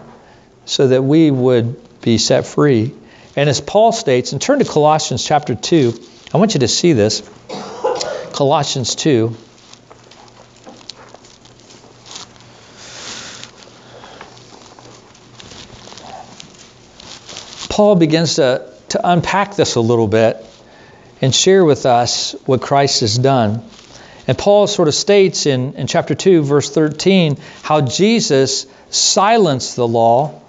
so 0.66 0.88
that 0.88 1.04
we 1.04 1.32
would 1.32 2.02
be 2.02 2.18
set 2.18 2.46
free. 2.46 2.94
And 3.36 3.50
as 3.50 3.60
Paul 3.60 3.92
states, 3.92 4.32
and 4.32 4.42
turn 4.42 4.60
to 4.60 4.66
Colossians 4.66 5.26
chapter 5.26 5.56
2, 5.56 5.94
I 6.34 6.38
want 6.38 6.54
you 6.54 6.62
to 6.62 6.68
see 6.68 6.94
this. 6.94 7.22
Colossians 8.34 8.96
2. 8.96 9.36
Paul 17.76 17.98
begins 17.98 18.36
to, 18.36 18.72
to 18.88 19.02
unpack 19.04 19.58
this 19.58 19.76
a 19.76 19.82
little 19.82 20.08
bit 20.08 20.38
and 21.22 21.36
share 21.36 21.66
with 21.66 21.86
us 21.86 22.34
what 22.46 22.62
Christ 22.62 23.02
has 23.02 23.18
done. 23.18 23.66
And 24.30 24.38
Paul 24.38 24.68
sort 24.68 24.88
of 24.88 24.94
states 24.94 25.46
in, 25.46 25.74
in 25.74 25.86
chapter 25.86 26.16
2, 26.16 26.44
verse 26.44 26.70
13, 26.70 27.38
how 27.64 27.82
Jesus 27.82 28.66
silenced 28.92 29.76
the 29.76 29.86
law 29.86 30.42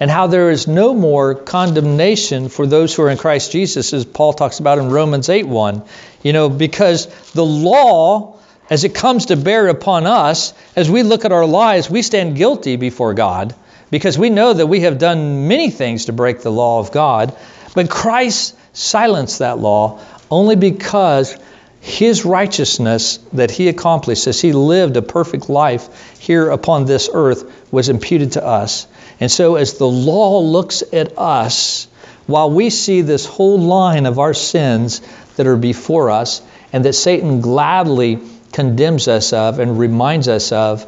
and 0.00 0.10
how 0.10 0.26
there 0.26 0.50
is 0.50 0.66
no 0.66 0.94
more 0.94 1.36
condemnation 1.36 2.48
for 2.48 2.66
those 2.66 2.92
who 2.92 3.02
are 3.04 3.10
in 3.10 3.18
Christ 3.18 3.52
Jesus, 3.52 3.92
as 3.92 4.04
Paul 4.04 4.32
talks 4.32 4.58
about 4.58 4.78
in 4.78 4.90
Romans 4.90 5.28
8 5.28 5.46
1. 5.46 5.80
You 6.24 6.32
know, 6.32 6.48
because 6.48 7.06
the 7.34 7.46
law, 7.46 8.40
as 8.68 8.82
it 8.82 8.96
comes 8.96 9.26
to 9.26 9.36
bear 9.36 9.68
upon 9.68 10.06
us, 10.08 10.52
as 10.74 10.90
we 10.90 11.04
look 11.04 11.24
at 11.24 11.30
our 11.30 11.46
lives, 11.46 11.88
we 11.88 12.02
stand 12.02 12.34
guilty 12.34 12.74
before 12.74 13.14
God 13.14 13.54
because 13.94 14.18
we 14.18 14.28
know 14.28 14.52
that 14.52 14.66
we 14.66 14.80
have 14.80 14.98
done 14.98 15.46
many 15.46 15.70
things 15.70 16.06
to 16.06 16.12
break 16.12 16.40
the 16.40 16.50
law 16.50 16.80
of 16.80 16.90
God, 16.90 17.32
but 17.76 17.88
Christ 17.88 18.56
silenced 18.72 19.38
that 19.38 19.60
law 19.60 20.00
only 20.28 20.56
because 20.56 21.36
his 21.80 22.24
righteousness 22.24 23.20
that 23.34 23.52
he 23.52 23.68
accomplished 23.68 24.26
as 24.26 24.40
he 24.40 24.52
lived 24.52 24.96
a 24.96 25.02
perfect 25.02 25.48
life 25.48 26.18
here 26.18 26.50
upon 26.50 26.86
this 26.86 27.08
earth 27.14 27.72
was 27.72 27.88
imputed 27.88 28.32
to 28.32 28.44
us. 28.44 28.88
And 29.20 29.30
so, 29.30 29.54
as 29.54 29.78
the 29.78 29.86
law 29.86 30.40
looks 30.40 30.82
at 30.92 31.16
us, 31.16 31.86
while 32.26 32.50
we 32.50 32.70
see 32.70 33.02
this 33.02 33.24
whole 33.24 33.60
line 33.60 34.06
of 34.06 34.18
our 34.18 34.34
sins 34.34 35.02
that 35.36 35.46
are 35.46 35.56
before 35.56 36.10
us 36.10 36.42
and 36.72 36.84
that 36.84 36.94
Satan 36.94 37.40
gladly 37.40 38.18
condemns 38.52 39.06
us 39.06 39.32
of 39.32 39.60
and 39.60 39.78
reminds 39.78 40.26
us 40.26 40.50
of, 40.50 40.84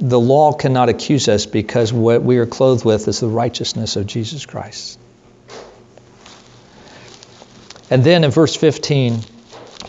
the 0.00 0.20
law 0.20 0.52
cannot 0.52 0.88
accuse 0.88 1.28
us 1.28 1.46
because 1.46 1.92
what 1.92 2.22
we 2.22 2.38
are 2.38 2.46
clothed 2.46 2.84
with 2.84 3.08
is 3.08 3.20
the 3.20 3.28
righteousness 3.28 3.96
of 3.96 4.06
Jesus 4.06 4.46
Christ. 4.46 4.98
And 7.90 8.02
then 8.02 8.24
in 8.24 8.30
verse 8.30 8.56
15, 8.56 9.20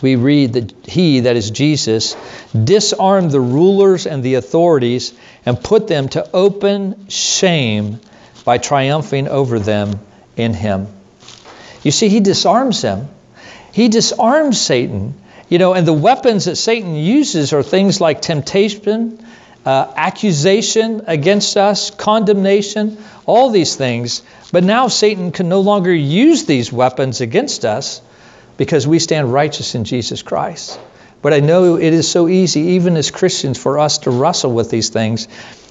we 0.02 0.16
read 0.16 0.52
that 0.54 0.86
he, 0.86 1.20
that 1.20 1.36
is 1.36 1.50
Jesus, 1.50 2.16
disarmed 2.52 3.30
the 3.30 3.40
rulers 3.40 4.06
and 4.06 4.22
the 4.22 4.34
authorities 4.34 5.12
and 5.44 5.60
put 5.62 5.88
them 5.88 6.08
to 6.10 6.30
open 6.32 7.08
shame 7.08 8.00
by 8.44 8.58
triumphing 8.58 9.28
over 9.28 9.58
them 9.58 9.98
in 10.36 10.52
him. 10.54 10.88
You 11.82 11.90
see, 11.90 12.08
he 12.08 12.20
disarms 12.20 12.82
them. 12.82 13.08
He 13.72 13.88
disarms 13.88 14.60
Satan. 14.60 15.14
You 15.48 15.58
know, 15.58 15.74
and 15.74 15.86
the 15.86 15.92
weapons 15.92 16.46
that 16.46 16.56
Satan 16.56 16.96
uses 16.96 17.52
are 17.52 17.62
things 17.62 18.00
like 18.00 18.20
temptation, 18.20 19.24
uh, 19.66 19.92
accusation 19.96 21.02
against 21.08 21.56
us, 21.56 21.90
condemnation, 21.90 22.96
all 23.26 23.50
these 23.50 23.74
things. 23.74 24.22
But 24.52 24.62
now 24.62 24.86
Satan 24.86 25.32
can 25.32 25.48
no 25.48 25.60
longer 25.60 25.92
use 25.92 26.46
these 26.46 26.72
weapons 26.72 27.20
against 27.20 27.64
us 27.64 28.00
because 28.56 28.86
we 28.86 29.00
stand 29.00 29.32
righteous 29.32 29.74
in 29.74 29.84
Jesus 29.84 30.22
Christ. 30.22 30.78
But 31.20 31.34
I 31.34 31.40
know 31.40 31.76
it 31.76 31.92
is 31.92 32.08
so 32.08 32.28
easy, 32.28 32.60
even 32.60 32.96
as 32.96 33.10
Christians, 33.10 33.58
for 33.58 33.80
us 33.80 33.98
to 33.98 34.10
wrestle 34.10 34.52
with 34.52 34.70
these 34.70 34.90
things 34.90 35.26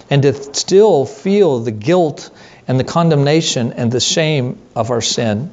and 0.10 0.22
to 0.24 0.34
still 0.34 1.06
feel 1.06 1.60
the 1.60 1.72
guilt 1.72 2.30
and 2.68 2.78
the 2.78 2.84
condemnation 2.84 3.72
and 3.74 3.92
the 3.92 4.02
shame 4.02 4.60
of 4.76 4.92
our 4.92 5.02
sin. 5.02 5.52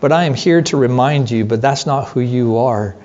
But 0.00 0.12
I 0.12 0.24
am 0.24 0.32
here 0.32 0.62
to 0.62 0.78
remind 0.78 1.30
you, 1.30 1.44
but 1.44 1.60
that's 1.60 1.84
not 1.84 2.08
who 2.08 2.20
you 2.20 2.56
are 2.56 2.96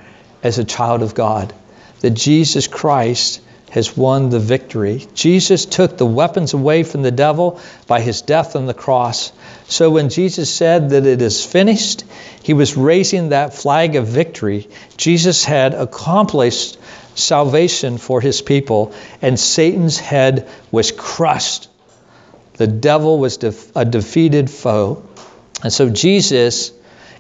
as 0.42 0.60
a 0.60 0.64
child 0.64 1.02
of 1.02 1.14
God, 1.14 1.54
that 2.00 2.12
Jesus 2.12 2.68
Christ 2.68 3.42
has 3.72 3.98
won 3.98 4.30
the 4.30 4.40
victory. 4.40 5.06
Jesus 5.14 5.66
took 5.66 5.98
the 5.98 6.06
weapons 6.06 6.54
away 6.54 6.84
from 6.84 7.02
the 7.02 7.12
devil 7.12 7.60
by 7.88 8.02
his 8.02 8.22
death 8.22 8.56
on 8.56 8.66
the 8.66 8.74
cross. 8.74 9.32
So 9.68 9.92
when 9.92 10.10
Jesus 10.10 10.54
said 10.54 10.92
that 10.92 11.06
it 11.06 11.22
is 11.22 11.46
finished, 11.46 12.04
he 12.44 12.54
was 12.54 12.78
raising 12.78 13.30
that 13.30 13.54
flag 13.54 13.96
of 13.96 14.08
victory. 14.08 14.70
Jesus 14.98 15.44
had 15.44 15.74
accomplished 15.74 16.78
salvation 17.16 17.98
for 17.98 18.22
his 18.22 18.42
people, 18.42 18.94
and 19.22 19.40
Satan's 19.40 19.98
head 19.98 20.48
was 20.72 20.92
crushed. 20.92 21.68
The 22.54 22.68
devil 22.68 23.20
was 23.20 23.38
def- 23.38 23.76
a 23.76 23.84
defeated 23.84 24.50
foe. 24.50 25.04
And 25.64 25.74
so 25.74 25.90
Jesus 25.90 26.72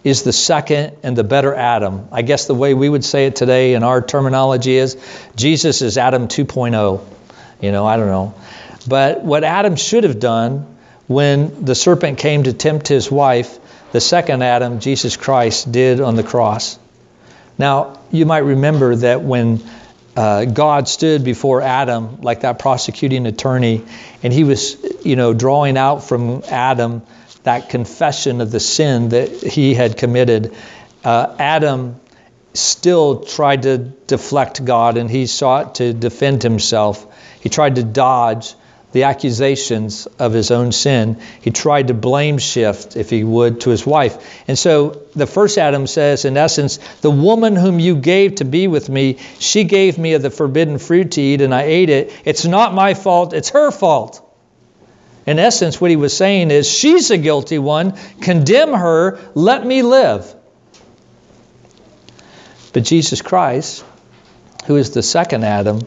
is 0.06 0.22
the 0.22 0.32
second 0.32 0.96
and 1.02 1.18
the 1.18 1.24
better 1.24 1.54
Adam. 1.54 2.08
I 2.12 2.22
guess 2.22 2.46
the 2.46 2.54
way 2.54 2.76
we 2.76 2.88
would 2.88 3.04
say 3.04 3.26
it 3.26 3.36
today 3.36 3.74
in 3.74 3.84
our 3.84 4.04
terminology 4.04 4.76
is 4.76 4.96
Jesus 5.36 5.82
is 5.82 5.98
Adam 5.98 6.28
2.0. 6.28 7.04
You 7.60 7.72
know, 7.72 7.86
I 7.88 7.98
don't 7.98 8.08
know. 8.08 8.36
But 8.88 9.24
what 9.24 9.44
Adam 9.44 9.76
should 9.76 10.04
have 10.04 10.20
done 10.20 10.78
when 11.08 11.66
the 11.66 11.74
serpent 11.74 12.20
came 12.20 12.44
to 12.44 12.54
tempt 12.54 12.88
his 12.88 13.10
wife, 13.12 13.58
the 13.94 14.00
second 14.00 14.44
Adam, 14.44 14.80
Jesus 14.80 15.18
Christ, 15.18 15.72
did 15.72 16.00
on 16.00 16.16
the 16.16 16.24
cross. 16.24 16.78
Now, 17.58 18.00
you 18.12 18.28
might 18.28 18.40
remember 18.40 18.96
that 18.98 19.24
when 19.24 19.64
uh, 20.16 20.46
God 20.46 20.88
stood 20.88 21.24
before 21.24 21.62
Adam 21.62 22.22
like 22.22 22.42
that 22.42 22.60
prosecuting 22.60 23.26
attorney, 23.26 23.84
and 24.22 24.32
he 24.32 24.44
was, 24.44 24.78
you 25.04 25.16
know, 25.16 25.34
drawing 25.34 25.78
out 25.78 26.04
from 26.04 26.44
Adam 26.44 27.02
that 27.46 27.70
confession 27.70 28.42
of 28.42 28.52
the 28.52 28.60
sin 28.60 29.10
that 29.10 29.30
he 29.30 29.74
had 29.74 29.98
committed, 29.98 30.54
uh, 31.04 31.36
Adam 31.40 32.00
still 32.54 33.24
tried 33.24 33.64
to 33.64 33.78
deflect 33.78 34.64
God 34.64 34.98
and 34.98 35.10
he 35.10 35.26
sought 35.26 35.76
to 35.76 35.94
defend 35.94 36.44
himself. 36.44 37.06
He 37.42 37.50
tried 37.50 37.76
to 37.76 37.84
dodge 37.84 38.56
the 38.92 39.04
accusations 39.04 40.08
of 40.20 40.32
his 40.32 40.52
own 40.52 40.72
sin. 40.72 41.20
He 41.42 41.52
tried 41.52 41.90
to 41.90 41.94
blame 41.94 42.38
shift, 42.38 42.96
if 42.96 43.10
he 43.10 43.26
would, 43.26 43.62
to 43.62 43.70
his 43.70 43.86
wife. 43.86 44.18
And 44.48 44.58
so 44.58 45.02
the 45.14 45.28
first 45.28 45.58
Adam 45.58 45.86
says, 45.86 46.24
in 46.24 46.38
essence, 46.38 46.78
the 47.02 47.12
woman 47.12 47.58
whom 47.58 47.78
you 47.80 47.98
gave 47.98 48.36
to 48.36 48.46
be 48.46 48.68
with 48.68 48.88
me, 48.88 49.18
she 49.38 49.66
gave 49.66 49.98
me 49.98 50.14
of 50.14 50.22
the 50.22 50.30
forbidden 50.30 50.78
fruit 50.78 51.12
to 51.12 51.22
eat 51.22 51.42
and 51.42 51.54
I 51.54 51.64
ate 51.64 51.90
it. 51.90 52.14
It's 52.24 52.46
not 52.46 52.74
my 52.74 52.94
fault, 52.94 53.34
it's 53.34 53.50
her 53.50 53.70
fault. 53.70 54.25
In 55.26 55.40
essence, 55.40 55.82
what 55.82 55.90
he 55.90 55.96
was 55.96 56.16
saying 56.16 56.52
is, 56.52 56.70
she's 56.70 57.10
a 57.10 57.18
guilty 57.18 57.58
one. 57.58 57.98
Condemn 58.22 58.74
her. 58.74 59.20
Let 59.34 59.66
me 59.66 59.82
live. 59.82 60.34
But 62.74 62.84
Jesus 62.84 63.22
Christ, 63.22 63.84
who 64.66 64.76
is 64.76 64.92
the 64.92 65.02
second 65.02 65.44
Adam, 65.44 65.82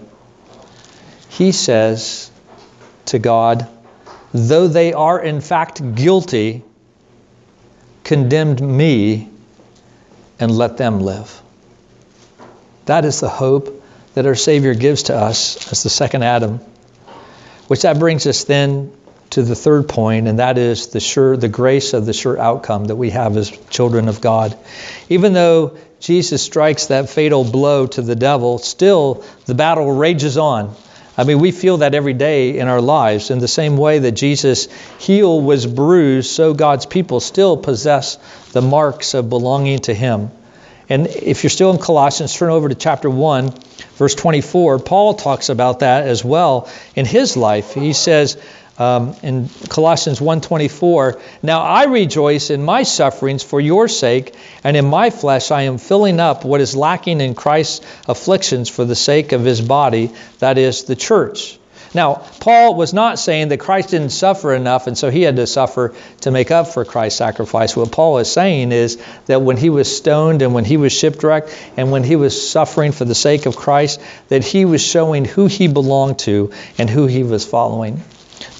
he 1.28 1.52
says 1.52 2.30
to 3.06 3.18
God, 3.18 3.68
though 4.32 4.66
they 4.66 4.92
are 4.92 5.20
in 5.20 5.40
fact 5.40 5.94
guilty, 5.94 6.64
condemned 8.02 8.60
me 8.60 9.28
and 10.40 10.50
let 10.50 10.78
them 10.78 11.00
live. 11.00 11.42
That 12.86 13.04
is 13.04 13.20
the 13.20 13.28
hope 13.28 13.84
that 14.14 14.26
our 14.26 14.34
Savior 14.34 14.74
gives 14.74 15.04
to 15.04 15.14
us 15.14 15.70
as 15.70 15.82
the 15.82 15.90
second 15.90 16.24
Adam. 16.24 16.58
Which 17.66 17.82
that 17.82 17.98
brings 17.98 18.26
us 18.26 18.44
then 18.44 18.92
to 19.30 19.42
the 19.42 19.54
third 19.54 19.88
point, 19.88 20.28
and 20.28 20.38
that 20.38 20.58
is 20.58 20.88
the 20.88 21.00
sure 21.00 21.36
the 21.36 21.48
grace 21.48 21.92
of 21.92 22.06
the 22.06 22.12
sure 22.12 22.38
outcome 22.38 22.86
that 22.86 22.96
we 22.96 23.10
have 23.10 23.36
as 23.36 23.50
children 23.70 24.08
of 24.08 24.20
God. 24.20 24.56
Even 25.08 25.32
though 25.32 25.76
Jesus 26.00 26.42
strikes 26.42 26.86
that 26.86 27.10
fatal 27.10 27.44
blow 27.44 27.86
to 27.86 28.02
the 28.02 28.16
devil, 28.16 28.58
still 28.58 29.24
the 29.46 29.54
battle 29.54 29.90
rages 29.92 30.38
on. 30.38 30.74
I 31.16 31.24
mean, 31.24 31.40
we 31.40 31.50
feel 31.50 31.78
that 31.78 31.94
every 31.94 32.12
day 32.12 32.58
in 32.58 32.68
our 32.68 32.80
lives. 32.80 33.30
In 33.30 33.40
the 33.40 33.48
same 33.48 33.76
way 33.76 33.98
that 33.98 34.12
Jesus' 34.12 34.68
heel 35.00 35.40
was 35.40 35.66
bruised, 35.66 36.30
so 36.30 36.54
God's 36.54 36.86
people 36.86 37.18
still 37.18 37.56
possess 37.56 38.16
the 38.52 38.62
marks 38.62 39.14
of 39.14 39.28
belonging 39.28 39.80
to 39.80 39.94
Him. 39.94 40.30
And 40.88 41.06
if 41.06 41.42
you're 41.42 41.50
still 41.50 41.70
in 41.70 41.78
Colossians, 41.78 42.34
turn 42.34 42.50
over 42.50 42.68
to 42.68 42.74
chapter 42.74 43.10
1, 43.10 43.52
verse 43.96 44.14
24. 44.14 44.78
Paul 44.78 45.14
talks 45.14 45.50
about 45.50 45.80
that 45.80 46.06
as 46.06 46.24
well 46.24 46.70
in 46.94 47.04
his 47.04 47.36
life. 47.36 47.74
He 47.74 47.92
says, 47.92 48.38
um, 48.78 49.14
in 49.22 49.48
Colossians 49.68 50.20
1:24, 50.20 51.18
"Now 51.42 51.62
I 51.62 51.84
rejoice 51.84 52.50
in 52.50 52.62
my 52.62 52.84
sufferings 52.84 53.42
for 53.42 53.60
your 53.60 53.88
sake, 53.88 54.34
and 54.62 54.76
in 54.76 54.86
my 54.86 55.10
flesh 55.10 55.50
I 55.50 55.62
am 55.62 55.78
filling 55.78 56.20
up 56.20 56.44
what 56.44 56.60
is 56.60 56.76
lacking 56.76 57.20
in 57.20 57.34
Christ's 57.34 57.80
afflictions 58.06 58.68
for 58.68 58.84
the 58.84 58.94
sake 58.94 59.32
of 59.32 59.44
his 59.44 59.60
body, 59.60 60.10
that 60.38 60.58
is 60.58 60.84
the 60.84 60.96
church." 60.96 61.58
Now, 61.94 62.22
Paul 62.40 62.74
was 62.74 62.92
not 62.92 63.18
saying 63.18 63.48
that 63.48 63.58
Christ 63.58 63.90
didn't 63.90 64.10
suffer 64.10 64.54
enough 64.54 64.86
and 64.86 64.96
so 64.96 65.10
he 65.10 65.22
had 65.22 65.36
to 65.36 65.46
suffer 65.46 65.94
to 66.20 66.30
make 66.30 66.50
up 66.50 66.68
for 66.68 66.84
Christ's 66.84 67.18
sacrifice. 67.18 67.74
What 67.74 67.92
Paul 67.92 68.18
is 68.18 68.30
saying 68.30 68.72
is 68.72 68.98
that 69.26 69.40
when 69.40 69.56
he 69.56 69.70
was 69.70 69.94
stoned 69.94 70.42
and 70.42 70.52
when 70.52 70.64
he 70.64 70.76
was 70.76 70.92
shipwrecked 70.92 71.50
and 71.76 71.90
when 71.90 72.04
he 72.04 72.16
was 72.16 72.50
suffering 72.50 72.92
for 72.92 73.06
the 73.06 73.14
sake 73.14 73.46
of 73.46 73.56
Christ, 73.56 74.00
that 74.28 74.44
he 74.44 74.66
was 74.66 74.82
showing 74.82 75.24
who 75.24 75.46
he 75.46 75.66
belonged 75.66 76.18
to 76.20 76.50
and 76.76 76.90
who 76.90 77.06
he 77.06 77.22
was 77.22 77.46
following. 77.46 78.02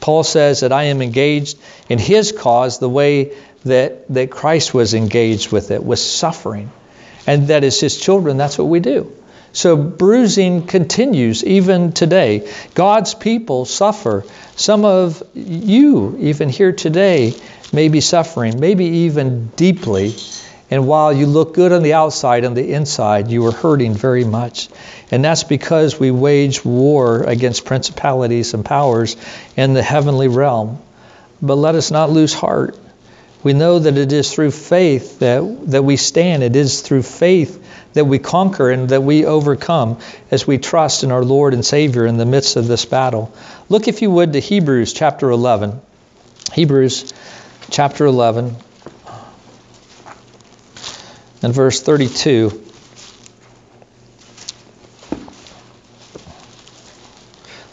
Paul 0.00 0.24
says 0.24 0.60
that 0.60 0.72
I 0.72 0.84
am 0.84 1.02
engaged 1.02 1.58
in 1.88 1.98
his 1.98 2.32
cause 2.32 2.78
the 2.78 2.88
way 2.88 3.36
that, 3.64 4.08
that 4.08 4.30
Christ 4.30 4.72
was 4.74 4.94
engaged 4.94 5.52
with 5.52 5.70
it, 5.70 5.82
with 5.82 5.98
suffering. 5.98 6.70
And 7.26 7.48
that 7.48 7.64
as 7.64 7.78
his 7.78 7.98
children, 8.00 8.36
that's 8.36 8.58
what 8.58 8.68
we 8.68 8.80
do. 8.80 9.12
So 9.52 9.76
bruising 9.76 10.66
continues 10.66 11.44
even 11.44 11.92
today. 11.92 12.50
God's 12.74 13.14
people 13.14 13.64
suffer. 13.64 14.24
Some 14.56 14.84
of 14.84 15.22
you, 15.34 16.16
even 16.20 16.48
here 16.48 16.72
today, 16.72 17.34
may 17.72 17.88
be 17.88 18.00
suffering, 18.00 18.60
maybe 18.60 18.84
even 18.84 19.48
deeply. 19.48 20.14
And 20.70 20.86
while 20.86 21.12
you 21.12 21.26
look 21.26 21.54
good 21.54 21.72
on 21.72 21.82
the 21.82 21.94
outside, 21.94 22.44
on 22.44 22.54
the 22.54 22.72
inside, 22.72 23.30
you 23.30 23.46
are 23.46 23.52
hurting 23.52 23.94
very 23.94 24.24
much. 24.24 24.68
And 25.10 25.24
that's 25.24 25.44
because 25.44 25.98
we 25.98 26.10
wage 26.10 26.64
war 26.64 27.22
against 27.22 27.64
principalities 27.64 28.52
and 28.52 28.64
powers 28.64 29.16
in 29.56 29.72
the 29.72 29.82
heavenly 29.82 30.28
realm. 30.28 30.82
But 31.40 31.54
let 31.54 31.74
us 31.74 31.90
not 31.90 32.10
lose 32.10 32.34
heart. 32.34 32.76
We 33.42 33.52
know 33.54 33.78
that 33.78 33.96
it 33.96 34.12
is 34.12 34.32
through 34.32 34.50
faith 34.50 35.20
that, 35.20 35.70
that 35.70 35.84
we 35.84 35.96
stand. 35.96 36.42
It 36.42 36.56
is 36.56 36.82
through 36.82 37.04
faith 37.04 37.64
that 37.94 38.04
we 38.04 38.18
conquer 38.18 38.70
and 38.70 38.88
that 38.90 39.02
we 39.02 39.24
overcome 39.24 39.98
as 40.30 40.46
we 40.46 40.58
trust 40.58 41.02
in 41.02 41.12
our 41.12 41.24
Lord 41.24 41.54
and 41.54 41.64
Savior 41.64 42.04
in 42.04 42.18
the 42.18 42.26
midst 42.26 42.56
of 42.56 42.66
this 42.66 42.84
battle. 42.84 43.32
Look, 43.68 43.88
if 43.88 44.02
you 44.02 44.10
would, 44.10 44.34
to 44.34 44.40
Hebrews 44.40 44.92
chapter 44.92 45.30
11. 45.30 45.80
Hebrews 46.52 47.14
chapter 47.70 48.04
11 48.04 48.56
and 51.42 51.54
verse 51.54 51.80
32. 51.80 52.64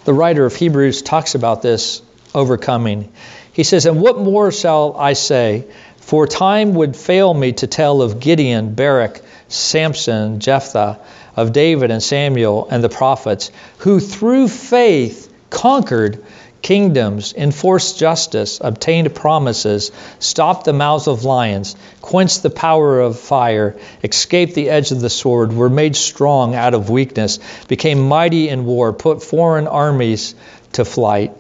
the 0.06 0.14
writer 0.14 0.46
of 0.46 0.56
Hebrews 0.56 1.02
talks 1.02 1.36
about 1.36 1.62
this 1.62 2.02
overcoming. 2.34 3.12
He 3.52 3.64
says, 3.64 3.86
And 3.86 4.00
what 4.00 4.20
more 4.20 4.52
shall 4.52 4.96
I 4.96 5.14
say? 5.14 5.66
For 5.98 6.28
time 6.28 6.76
would 6.76 6.96
fail 6.96 7.34
me 7.34 7.54
to 7.54 7.68
tell 7.68 8.04
of 8.04 8.20
Gideon, 8.20 8.76
Barak, 8.76 9.22
Samson, 9.48 10.40
Jephthah, 10.40 11.00
of 11.36 11.52
David 11.52 11.92
and 11.92 12.02
Samuel 12.02 12.68
and 12.70 12.84
the 12.84 12.90
prophets, 12.90 13.52
who 13.80 14.00
through 14.00 14.48
faith 14.48 15.34
conquered 15.50 16.24
kingdoms, 16.66 17.32
enforced 17.38 18.00
justice, 18.00 18.60
obtained 18.60 19.14
promises, 19.14 19.92
stopped 20.18 20.66
the 20.66 20.74
mouths 20.74 21.06
of 21.06 21.24
lions, 21.24 21.76
quenched 22.02 22.42
the 22.42 22.50
power 22.50 23.02
of 23.02 23.20
fire, 23.20 23.78
escaped 24.04 24.56
the 24.56 24.72
edge 24.72 24.90
of 24.90 25.00
the 25.00 25.10
sword, 25.12 25.54
were 25.54 25.70
made 25.70 25.96
strong 25.96 26.56
out 26.56 26.74
of 26.74 26.90
weakness, 26.90 27.38
became 27.68 28.00
mighty 28.08 28.50
in 28.50 28.66
war, 28.66 28.94
put 28.94 29.22
foreign 29.22 29.68
armies 29.68 30.34
to 30.72 30.84
flight. 30.84 31.34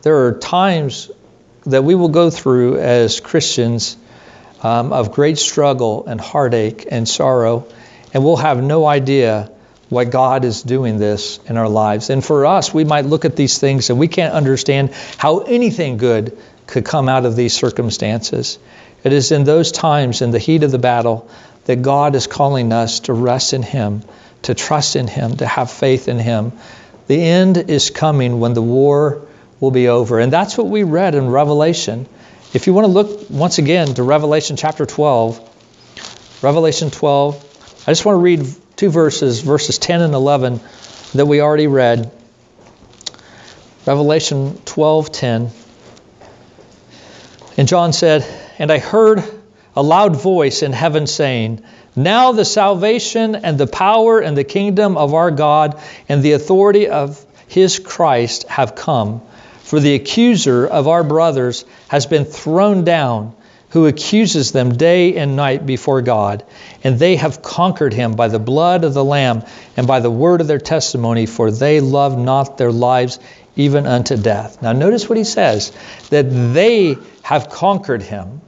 There 0.00 0.24
are 0.24 0.38
times 0.38 1.10
that 1.66 1.84
we 1.84 1.94
will 1.94 2.08
go 2.08 2.30
through 2.30 2.78
as 2.78 3.20
Christians 3.20 3.98
um, 4.62 4.94
of 4.94 5.12
great 5.12 5.36
struggle 5.36 6.06
and 6.06 6.18
heartache 6.18 6.86
and 6.90 7.06
sorrow, 7.06 7.66
and 8.14 8.24
we'll 8.24 8.36
have 8.38 8.62
no 8.62 8.86
idea 8.86 9.50
why 9.92 10.04
God 10.06 10.46
is 10.46 10.62
doing 10.62 10.98
this 10.98 11.38
in 11.46 11.58
our 11.58 11.68
lives. 11.68 12.08
And 12.08 12.24
for 12.24 12.46
us, 12.46 12.72
we 12.72 12.82
might 12.82 13.04
look 13.04 13.26
at 13.26 13.36
these 13.36 13.58
things 13.58 13.90
and 13.90 13.98
we 13.98 14.08
can't 14.08 14.32
understand 14.32 14.94
how 15.18 15.40
anything 15.40 15.98
good 15.98 16.38
could 16.66 16.86
come 16.86 17.10
out 17.10 17.26
of 17.26 17.36
these 17.36 17.52
circumstances. 17.52 18.58
It 19.04 19.12
is 19.12 19.32
in 19.32 19.44
those 19.44 19.70
times, 19.70 20.22
in 20.22 20.30
the 20.30 20.38
heat 20.38 20.62
of 20.62 20.70
the 20.70 20.78
battle, 20.78 21.28
that 21.66 21.82
God 21.82 22.14
is 22.14 22.26
calling 22.26 22.72
us 22.72 23.00
to 23.00 23.12
rest 23.12 23.52
in 23.52 23.62
Him, 23.62 24.02
to 24.42 24.54
trust 24.54 24.96
in 24.96 25.08
Him, 25.08 25.36
to 25.36 25.46
have 25.46 25.70
faith 25.70 26.08
in 26.08 26.18
Him. 26.18 26.52
The 27.06 27.22
end 27.22 27.58
is 27.58 27.90
coming 27.90 28.40
when 28.40 28.54
the 28.54 28.62
war 28.62 29.20
will 29.60 29.72
be 29.72 29.88
over. 29.88 30.20
And 30.20 30.32
that's 30.32 30.56
what 30.56 30.68
we 30.68 30.84
read 30.84 31.14
in 31.14 31.28
Revelation. 31.28 32.08
If 32.54 32.66
you 32.66 32.72
want 32.72 32.86
to 32.86 32.92
look 32.92 33.28
once 33.28 33.58
again 33.58 33.88
to 33.88 34.02
Revelation 34.02 34.56
chapter 34.56 34.86
12, 34.86 36.40
Revelation 36.42 36.90
12, 36.90 37.84
I 37.86 37.90
just 37.90 38.06
want 38.06 38.16
to 38.16 38.20
read 38.20 38.46
two 38.76 38.90
verses, 38.90 39.40
verses 39.40 39.78
10 39.78 40.00
and 40.00 40.14
11, 40.14 40.60
that 41.14 41.26
we 41.26 41.40
already 41.40 41.66
read. 41.66 42.10
Revelation 43.86 44.58
12:10. 44.64 45.50
And 47.56 47.68
John 47.68 47.92
said, 47.92 48.24
"And 48.58 48.70
I 48.70 48.78
heard 48.78 49.22
a 49.74 49.82
loud 49.82 50.16
voice 50.16 50.62
in 50.62 50.72
heaven 50.72 51.06
saying, 51.06 51.62
Now 51.96 52.32
the 52.32 52.44
salvation 52.44 53.34
and 53.34 53.58
the 53.58 53.66
power 53.66 54.20
and 54.20 54.36
the 54.36 54.44
kingdom 54.44 54.96
of 54.96 55.14
our 55.14 55.30
God 55.30 55.80
and 56.08 56.22
the 56.22 56.32
authority 56.32 56.88
of 56.88 57.24
his 57.48 57.78
Christ 57.78 58.44
have 58.48 58.74
come. 58.74 59.22
For 59.62 59.80
the 59.80 59.94
accuser 59.94 60.66
of 60.66 60.88
our 60.88 61.04
brothers 61.04 61.64
has 61.88 62.06
been 62.06 62.24
thrown 62.24 62.84
down, 62.84 63.34
who 63.72 63.86
accuses 63.86 64.52
them 64.52 64.76
day 64.76 65.16
and 65.16 65.34
night 65.34 65.64
before 65.64 66.02
God. 66.02 66.44
And 66.84 66.98
they 66.98 67.16
have 67.16 67.42
conquered 67.42 67.94
him 67.94 68.12
by 68.12 68.28
the 68.28 68.38
blood 68.38 68.84
of 68.84 68.92
the 68.92 69.04
Lamb 69.04 69.44
and 69.76 69.86
by 69.86 70.00
the 70.00 70.10
word 70.10 70.42
of 70.42 70.46
their 70.46 70.58
testimony, 70.58 71.24
for 71.24 71.50
they 71.50 71.80
love 71.80 72.18
not 72.18 72.58
their 72.58 72.70
lives 72.70 73.18
even 73.56 73.86
unto 73.86 74.16
death. 74.16 74.60
Now, 74.60 74.72
notice 74.72 75.08
what 75.08 75.16
he 75.16 75.24
says 75.24 75.72
that 76.10 76.24
they 76.24 76.96
have 77.22 77.48
conquered 77.48 78.02
him. 78.02 78.42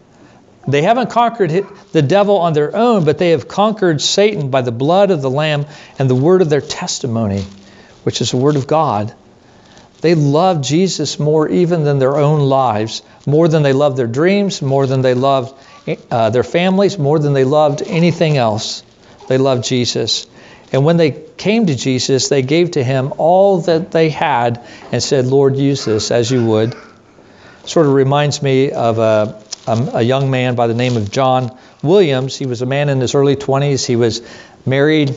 They 0.69 0.83
haven't 0.83 1.11
conquered 1.11 1.67
the 1.93 2.03
devil 2.03 2.39
on 2.39 2.53
their 2.53 2.77
own, 2.77 3.05
but 3.05 3.17
they 3.17 3.31
have 3.31 3.49
conquered 3.49 4.03
Satan 4.03 4.51
by 4.51 4.61
the 4.61 4.73
blood 4.73 5.11
of 5.11 5.23
the 5.23 5.31
Lamb 5.31 5.67
and 5.99 6.09
the 6.09 6.15
word 6.15 6.43
of 6.43 6.51
their 6.51 6.63
testimony, 6.63 7.45
which 8.03 8.21
is 8.21 8.31
the 8.31 8.37
word 8.37 8.57
of 8.57 8.67
God. 8.67 9.15
They 10.05 10.15
love 10.15 10.61
Jesus 10.61 11.19
more 11.19 11.49
even 11.49 11.85
than 11.85 11.99
their 11.99 12.19
own 12.19 12.41
lives, 12.41 13.01
more 13.27 13.49
than 13.49 13.63
they 13.63 13.73
loved 13.73 13.97
their 13.97 14.07
dreams, 14.07 14.61
more 14.61 14.87
than 14.87 15.01
they 15.01 15.15
loved 15.15 15.55
uh, 16.11 16.29
their 16.29 16.43
families, 16.43 16.99
more 16.99 17.19
than 17.19 17.33
they 17.33 17.45
loved 17.45 17.81
anything 17.87 18.37
else. 18.37 18.83
They 19.29 19.39
loved 19.39 19.65
Jesus. 19.65 20.27
And 20.75 20.85
when 20.85 20.99
they 20.99 21.13
came 21.39 21.65
to 21.69 21.75
Jesus, 21.75 22.29
they 22.29 22.43
gave 22.43 22.73
to 22.73 22.85
him 22.85 23.15
all 23.17 23.63
that 23.63 23.93
they 23.93 24.11
had 24.11 24.63
and 24.93 25.03
said, 25.03 25.25
Lord, 25.25 25.57
use 25.57 25.87
this 25.87 26.11
as 26.11 26.31
you 26.31 26.45
would. 26.45 26.77
Sort 27.65 27.87
of 27.87 27.95
reminds 27.95 28.43
me 28.43 28.73
of 28.73 28.99
a, 28.99 29.43
a, 29.67 29.91
a 29.95 30.03
young 30.03 30.31
man 30.31 30.55
by 30.55 30.67
the 30.67 30.75
name 30.75 30.99
of 30.99 31.11
John 31.11 31.59
Williams. 31.83 32.37
He 32.37 32.45
was 32.45 32.61
a 32.61 32.67
man 32.67 32.91
in 32.91 33.01
his 33.01 33.15
early 33.15 33.37
20s. 33.37 33.87
He 33.87 33.97
was 33.97 34.21
married 34.67 35.17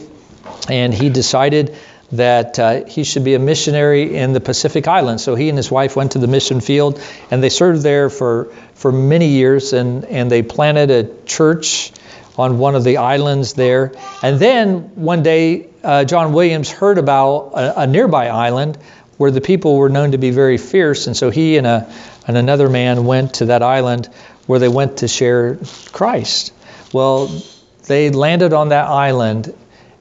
and 0.69 0.93
he 0.93 1.09
decided 1.09 1.75
that 2.11 2.57
uh, 2.57 2.85
he 2.85 3.03
should 3.03 3.23
be 3.23 3.33
a 3.33 3.39
missionary 3.39 4.15
in 4.15 4.33
the 4.33 4.39
Pacific 4.39 4.87
Islands. 4.87 5.23
So 5.23 5.35
he 5.35 5.49
and 5.49 5.57
his 5.57 5.69
wife 5.69 5.95
went 5.95 6.13
to 6.13 6.19
the 6.19 6.27
mission 6.27 6.61
field 6.61 7.01
and 7.29 7.43
they 7.43 7.49
served 7.49 7.83
there 7.83 8.09
for, 8.09 8.45
for 8.75 8.91
many 8.91 9.27
years 9.27 9.73
and, 9.73 10.05
and 10.05 10.31
they 10.31 10.41
planted 10.41 10.89
a 10.89 11.25
church 11.25 11.91
on 12.37 12.59
one 12.59 12.75
of 12.75 12.83
the 12.83 12.97
islands 12.97 13.53
there. 13.53 13.91
And 14.21 14.39
then 14.39 14.95
one 14.95 15.23
day, 15.23 15.67
uh, 15.83 16.05
John 16.05 16.33
Williams 16.33 16.71
heard 16.71 16.97
about 16.97 17.51
a, 17.53 17.81
a, 17.81 17.87
nearby 17.87 18.27
island 18.27 18.77
where 19.17 19.31
the 19.31 19.41
people 19.41 19.75
were 19.77 19.89
known 19.89 20.11
to 20.11 20.17
be 20.17 20.31
very 20.31 20.57
fierce. 20.57 21.07
And 21.07 21.17
so 21.17 21.29
he 21.29 21.57
and, 21.57 21.65
a, 21.65 21.91
and 22.27 22.37
another 22.37 22.69
man 22.69 23.05
went 23.05 23.35
to 23.35 23.45
that 23.45 23.63
island 23.63 24.07
where 24.45 24.59
they 24.59 24.67
went 24.67 24.97
to 24.97 25.07
share 25.07 25.57
Christ. 25.91 26.53
Well, 26.93 27.41
they 27.87 28.11
landed 28.11 28.53
on 28.53 28.69
that 28.69 28.87
island 28.87 29.53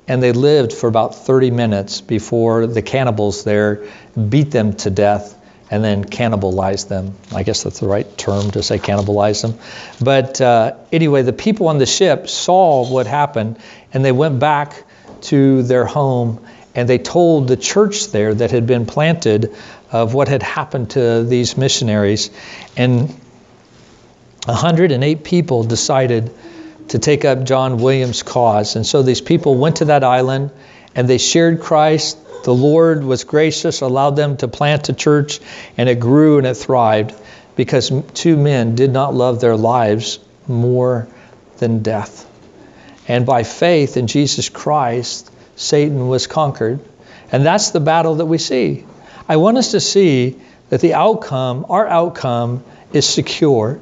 and 0.09 0.23
they 0.23 0.33
lived 0.33 0.73
for 0.73 0.88
about 0.88 1.14
30 1.14 1.51
minutes 1.51 2.01
before 2.01 2.66
the 2.66 2.83
cannibals 2.83 3.45
there 3.45 3.87
beat 4.16 4.51
them 4.51 4.75
to 4.75 4.90
death 4.90 5.35
and 5.71 5.83
then 5.83 6.05
cannibalized 6.05 6.88
them. 6.88 7.14
I 7.35 7.42
guess 7.42 7.64
that's 7.64 7.81
the 7.81 7.88
right 7.88 8.16
term 8.16 8.53
to 8.53 8.62
say 8.62 8.79
cannibalize 8.79 9.42
them. 9.42 9.59
But 10.01 10.40
uh, 10.40 10.77
anyway, 10.92 11.23
the 11.23 11.33
people 11.33 11.69
on 11.69 11.79
the 11.79 11.87
ship 11.87 12.29
saw 12.29 12.88
what 12.88 13.07
happened 13.07 13.59
and 13.92 14.05
they 14.05 14.12
went 14.12 14.38
back 14.38 14.85
to 15.23 15.62
their 15.64 15.85
home 15.85 16.47
and 16.75 16.88
they 16.88 16.99
told 16.99 17.49
the 17.49 17.57
church 17.57 18.09
there 18.09 18.35
that 18.35 18.51
had 18.51 18.66
been 18.66 18.87
planted 18.87 19.57
of 19.90 20.14
what 20.14 20.29
had 20.29 20.42
happened 20.42 20.90
to 20.90 21.25
these 21.25 21.57
missionaries. 21.57 22.31
And 22.77 23.09
108 24.45 25.25
people 25.25 25.64
decided 25.64 26.33
to 26.88 26.99
take 26.99 27.25
up 27.25 27.44
John 27.44 27.79
Williams' 27.79 28.22
cause. 28.22 28.77
And 28.77 28.87
so 28.87 29.03
these 29.03 29.20
people 29.20 29.57
went 29.57 29.77
to 29.77 29.87
that 29.87 30.05
island 30.05 30.51
and 30.94 31.09
they 31.09 31.18
shared 31.18 31.61
Christ. 31.61 32.18
The 32.44 32.55
Lord 32.55 33.05
was 33.05 33.25
gracious, 33.25 33.81
allowed 33.81 34.16
them 34.16 34.37
to 34.38 34.49
plant 34.49 34.88
a 34.88 34.92
church, 34.92 35.40
and 35.77 35.88
it 35.88 35.99
grew 35.99 36.38
and 36.38 36.46
it 36.46 36.55
thrived 36.55 37.14
because 37.57 37.90
two 38.14 38.37
men 38.37 38.75
did 38.75 38.92
not 38.92 39.14
love 39.14 39.40
their 39.40 39.57
lives 39.57 40.18
more 40.46 41.09
than 41.59 41.83
death. 41.83 42.25
And 43.09 43.27
by 43.27 43.42
faith 43.42 43.96
in 43.96 44.07
Jesus 44.07 44.49
Christ, 44.49 45.31
Satan 45.57 46.09
was 46.09 46.27
conquered. 46.27 46.81
And 47.33 47.44
that's 47.44 47.70
the 47.70 47.81
battle 47.81 48.16
that 48.16 48.27
we 48.27 48.38
see. 48.38 48.85
I 49.29 49.37
want 49.37 49.59
us 49.59 49.72
to 49.72 49.81
see 49.81 50.37
that 50.68 50.81
the 50.81 50.94
outcome, 50.94 51.66
our 51.68 51.87
outcome, 51.87 52.64
is 52.92 53.09
secure 53.09 53.81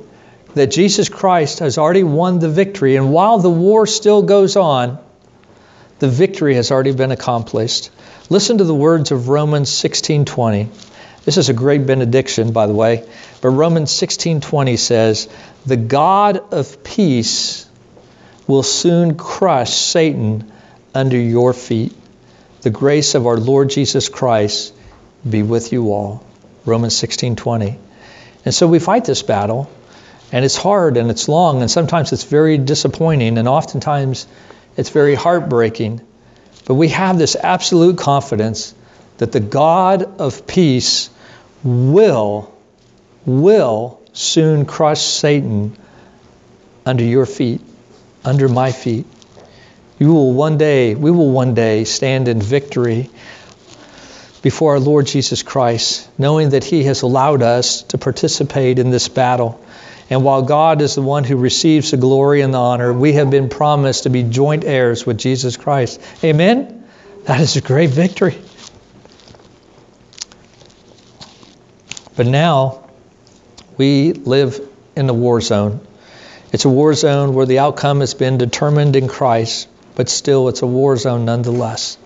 that 0.55 0.69
Jesus 0.69 1.09
Christ 1.09 1.59
has 1.59 1.79
already 1.79 2.05
won 2.05 2.39
the 2.39 2.49
victory. 2.49 2.97
And 2.97 3.13
while 3.13 3.39
the 3.39 3.51
war 3.51 3.87
still 3.87 4.23
goes 4.23 4.57
on, 4.57 4.99
the 5.99 6.09
victory 6.09 6.55
has 6.55 6.71
already 6.71 6.93
been 6.93 7.11
accomplished. 7.11 7.91
Listen 8.31 8.59
to 8.59 8.65
the 8.65 8.75
words 8.75 9.11
of 9.11 9.29
Romans 9.29 9.69
16:20. 9.71 10.69
This 11.25 11.37
is 11.37 11.49
a 11.49 11.55
great 11.55 11.87
benediction, 11.87 12.53
by 12.53 12.67
the 12.67 12.75
way. 12.75 13.05
But 13.41 13.51
Romans 13.51 13.91
16:20 13.91 14.77
says, 14.77 15.29
"The 15.67 15.77
God 15.77 16.41
of 16.53 16.83
peace 16.85 17.67
will 18.47 18.63
soon 18.63 19.15
crush 19.15 19.73
Satan 19.75 20.53
under 20.95 21.19
your 21.19 21.53
feet. 21.53 21.93
The 22.63 22.71
grace 22.71 23.15
of 23.15 23.27
our 23.27 23.39
Lord 23.39 23.71
Jesus 23.71 24.09
Christ 24.09 24.73
be 25.29 25.43
with 25.43 25.73
you 25.73 25.93
all." 25.93 26.23
Romans 26.67 26.95
16:20. 26.95 27.79
And 28.45 28.55
so 28.55 28.67
we 28.67 28.79
fight 28.79 29.05
this 29.05 29.23
battle 29.23 29.69
and 30.33 30.45
it's 30.45 30.57
hard 30.57 30.97
and 30.97 31.11
it's 31.11 31.29
long, 31.29 31.61
and 31.61 31.71
sometimes 31.71 32.13
it's 32.13 32.25
very 32.25 32.59
disappointing, 32.59 33.39
and 33.39 33.49
oftentimes 33.49 34.27
it's 34.77 34.91
very 34.91 35.15
heartbreaking. 35.15 36.01
But 36.67 36.75
we 36.75 36.89
have 36.89 37.19
this 37.19 37.37
absolute 37.37 37.99
confidence 37.99 38.75
that 39.19 39.33
the 39.33 39.41
God 39.41 40.21
of 40.21 40.47
peace 40.47 41.11
will, 41.63 42.53
will 43.25 44.01
soon 44.13 44.65
crush 44.65 45.03
Satan 45.03 45.77
under 46.87 47.05
your 47.05 47.27
feet, 47.27 47.61
under 48.25 48.49
my 48.49 48.73
feet. 48.73 49.07
You 49.99 50.13
will 50.13 50.33
one 50.33 50.59
day, 50.59 50.95
we 50.95 51.11
will 51.11 51.31
one 51.31 51.55
day 51.55 51.85
stand 51.85 52.29
in 52.29 52.43
victory 52.43 53.11
before 54.43 54.73
our 54.73 54.81
Lord 54.81 55.07
Jesus 55.07 55.43
Christ, 55.43 56.09
knowing 56.19 56.51
that 56.51 56.65
He 56.65 56.85
has 56.85 57.03
allowed 57.03 57.43
us 57.43 57.83
to 57.85 57.99
participate 57.99 58.79
in 58.79 58.91
this 58.91 59.09
battle. 59.09 59.65
And 60.11 60.23
while 60.23 60.43
God 60.43 60.83
is 60.83 60.95
the 60.95 61.03
one 61.03 61.25
who 61.25 61.37
receives 61.37 61.91
the 61.91 61.97
glory 61.97 62.43
and 62.43 62.53
the 62.53 62.59
honor, 62.59 62.93
we 62.93 63.15
have 63.15 63.31
been 63.31 63.49
promised 63.49 64.03
to 64.03 64.11
be 64.11 64.23
joint 64.23 64.65
heirs 64.65 65.07
with 65.07 65.19
Jesus 65.19 65.57
Christ. 65.57 66.01
Amen? 66.23 66.87
That 67.25 67.41
is 67.41 67.57
a 67.57 67.63
great 67.63 67.91
victory. 67.91 68.39
But 72.17 72.27
now 72.27 72.89
we 73.77 74.13
live 74.13 74.61
in 74.95 75.09
a 75.09 75.15
war 75.15 75.41
zone. 75.41 75.81
It's 76.53 76.65
a 76.65 76.69
war 76.69 76.95
zone 76.95 77.35
where 77.35 77.47
the 77.47 77.59
outcome 77.59 78.01
has 78.01 78.15
been 78.15 78.39
determined 78.39 78.95
in 78.95 79.09
Christ, 79.09 79.69
but 79.97 80.09
still 80.09 80.49
it's 80.49 80.63
a 80.63 80.67
war 80.67 80.97
zone 80.97 81.25
nonetheless. 81.25 81.99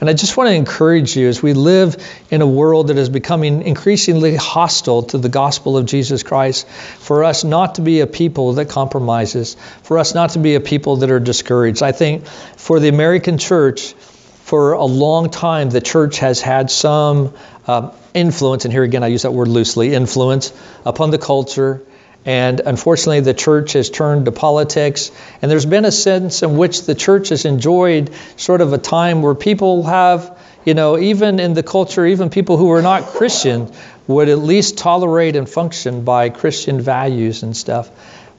And 0.00 0.08
I 0.08 0.12
just 0.12 0.36
want 0.36 0.48
to 0.48 0.54
encourage 0.54 1.16
you 1.16 1.28
as 1.28 1.42
we 1.42 1.54
live 1.54 1.96
in 2.30 2.40
a 2.40 2.46
world 2.46 2.88
that 2.88 2.98
is 2.98 3.08
becoming 3.08 3.62
increasingly 3.62 4.36
hostile 4.36 5.02
to 5.04 5.18
the 5.18 5.28
gospel 5.28 5.76
of 5.76 5.86
Jesus 5.86 6.22
Christ, 6.22 6.68
for 6.68 7.24
us 7.24 7.42
not 7.42 7.76
to 7.76 7.82
be 7.82 8.00
a 8.00 8.06
people 8.06 8.52
that 8.54 8.68
compromises, 8.68 9.56
for 9.82 9.98
us 9.98 10.14
not 10.14 10.30
to 10.30 10.38
be 10.38 10.54
a 10.54 10.60
people 10.60 10.96
that 10.98 11.10
are 11.10 11.18
discouraged. 11.18 11.82
I 11.82 11.92
think 11.92 12.26
for 12.26 12.78
the 12.78 12.88
American 12.88 13.38
church, 13.38 13.92
for 13.92 14.72
a 14.72 14.84
long 14.84 15.30
time, 15.30 15.68
the 15.68 15.80
church 15.80 16.20
has 16.20 16.40
had 16.40 16.70
some 16.70 17.34
uh, 17.66 17.92
influence, 18.14 18.64
and 18.64 18.72
here 18.72 18.84
again 18.84 19.02
I 19.02 19.08
use 19.08 19.22
that 19.22 19.32
word 19.32 19.48
loosely 19.48 19.94
influence 19.94 20.52
upon 20.86 21.10
the 21.10 21.18
culture 21.18 21.82
And 22.24 22.60
unfortunately, 22.60 23.20
the 23.20 23.34
church 23.34 23.72
has 23.72 23.90
turned 23.90 24.26
to 24.26 24.32
politics. 24.32 25.10
And 25.40 25.50
there's 25.50 25.66
been 25.66 25.84
a 25.84 25.92
sense 25.92 26.42
in 26.42 26.56
which 26.56 26.84
the 26.84 26.94
church 26.94 27.30
has 27.30 27.44
enjoyed 27.44 28.10
sort 28.36 28.60
of 28.60 28.72
a 28.72 28.78
time 28.78 29.22
where 29.22 29.34
people 29.34 29.84
have, 29.84 30.38
you 30.64 30.74
know, 30.74 30.98
even 30.98 31.40
in 31.40 31.54
the 31.54 31.62
culture, 31.62 32.04
even 32.04 32.28
people 32.28 32.56
who 32.56 32.70
are 32.72 32.82
not 32.82 33.04
Christian 33.04 33.72
would 34.06 34.28
at 34.28 34.38
least 34.38 34.78
tolerate 34.78 35.36
and 35.36 35.48
function 35.48 36.04
by 36.04 36.28
Christian 36.28 36.80
values 36.80 37.42
and 37.42 37.56
stuff. 37.56 37.90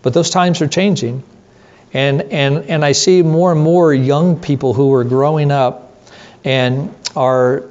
But 0.01 0.13
those 0.13 0.29
times 0.29 0.61
are 0.61 0.67
changing. 0.67 1.23
And, 1.93 2.21
and, 2.21 2.65
and 2.65 2.85
I 2.85 2.91
see 2.91 3.23
more 3.23 3.51
and 3.51 3.61
more 3.61 3.93
young 3.93 4.39
people 4.39 4.73
who 4.73 4.93
are 4.93 5.03
growing 5.03 5.51
up 5.51 5.95
and 6.43 6.93
are 7.15 7.63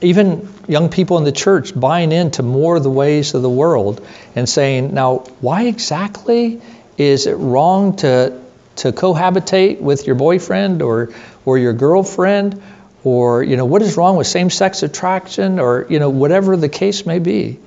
even 0.00 0.51
young 0.68 0.88
people 0.88 1.18
in 1.18 1.24
the 1.24 1.32
church 1.32 1.78
buying 1.78 2.12
into 2.12 2.42
more 2.42 2.76
of 2.76 2.82
the 2.82 2.90
ways 2.90 3.34
of 3.34 3.42
the 3.42 3.50
world 3.50 4.06
and 4.34 4.48
saying, 4.48 4.94
now, 4.94 5.18
why 5.40 5.64
exactly 5.64 6.60
is 6.96 7.26
it 7.26 7.34
wrong 7.34 7.96
to, 7.96 8.40
to 8.76 8.92
cohabitate 8.92 9.80
with 9.80 10.06
your 10.06 10.16
boyfriend 10.16 10.82
or, 10.82 11.12
or 11.44 11.58
your 11.58 11.72
girlfriend? 11.72 12.62
Or, 13.04 13.42
you 13.42 13.56
know, 13.56 13.64
what 13.64 13.82
is 13.82 13.96
wrong 13.96 14.16
with 14.16 14.26
same 14.26 14.50
sex 14.50 14.82
attraction? 14.82 15.58
Or, 15.58 15.86
you 15.88 15.98
know, 15.98 16.10
whatever 16.10 16.56
the 16.56 16.68
case 16.68 17.04
may 17.04 17.18
be. 17.18 17.58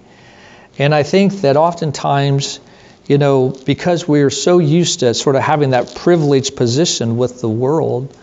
And 0.78 0.94
I 0.94 1.04
think 1.04 1.34
that 1.42 1.58
oftentimes, 1.58 2.60
you 3.08 3.18
know, 3.18 3.50
because 3.50 4.08
we 4.08 4.22
are 4.22 4.30
so 4.30 4.60
used 4.60 5.02
to 5.02 5.14
sort 5.14 5.36
of 5.36 5.42
having 5.42 5.72
that 5.72 5.96
privileged 5.96 6.56
position 6.56 7.18
with 7.18 7.42
the 7.42 7.50
world, 7.50 8.16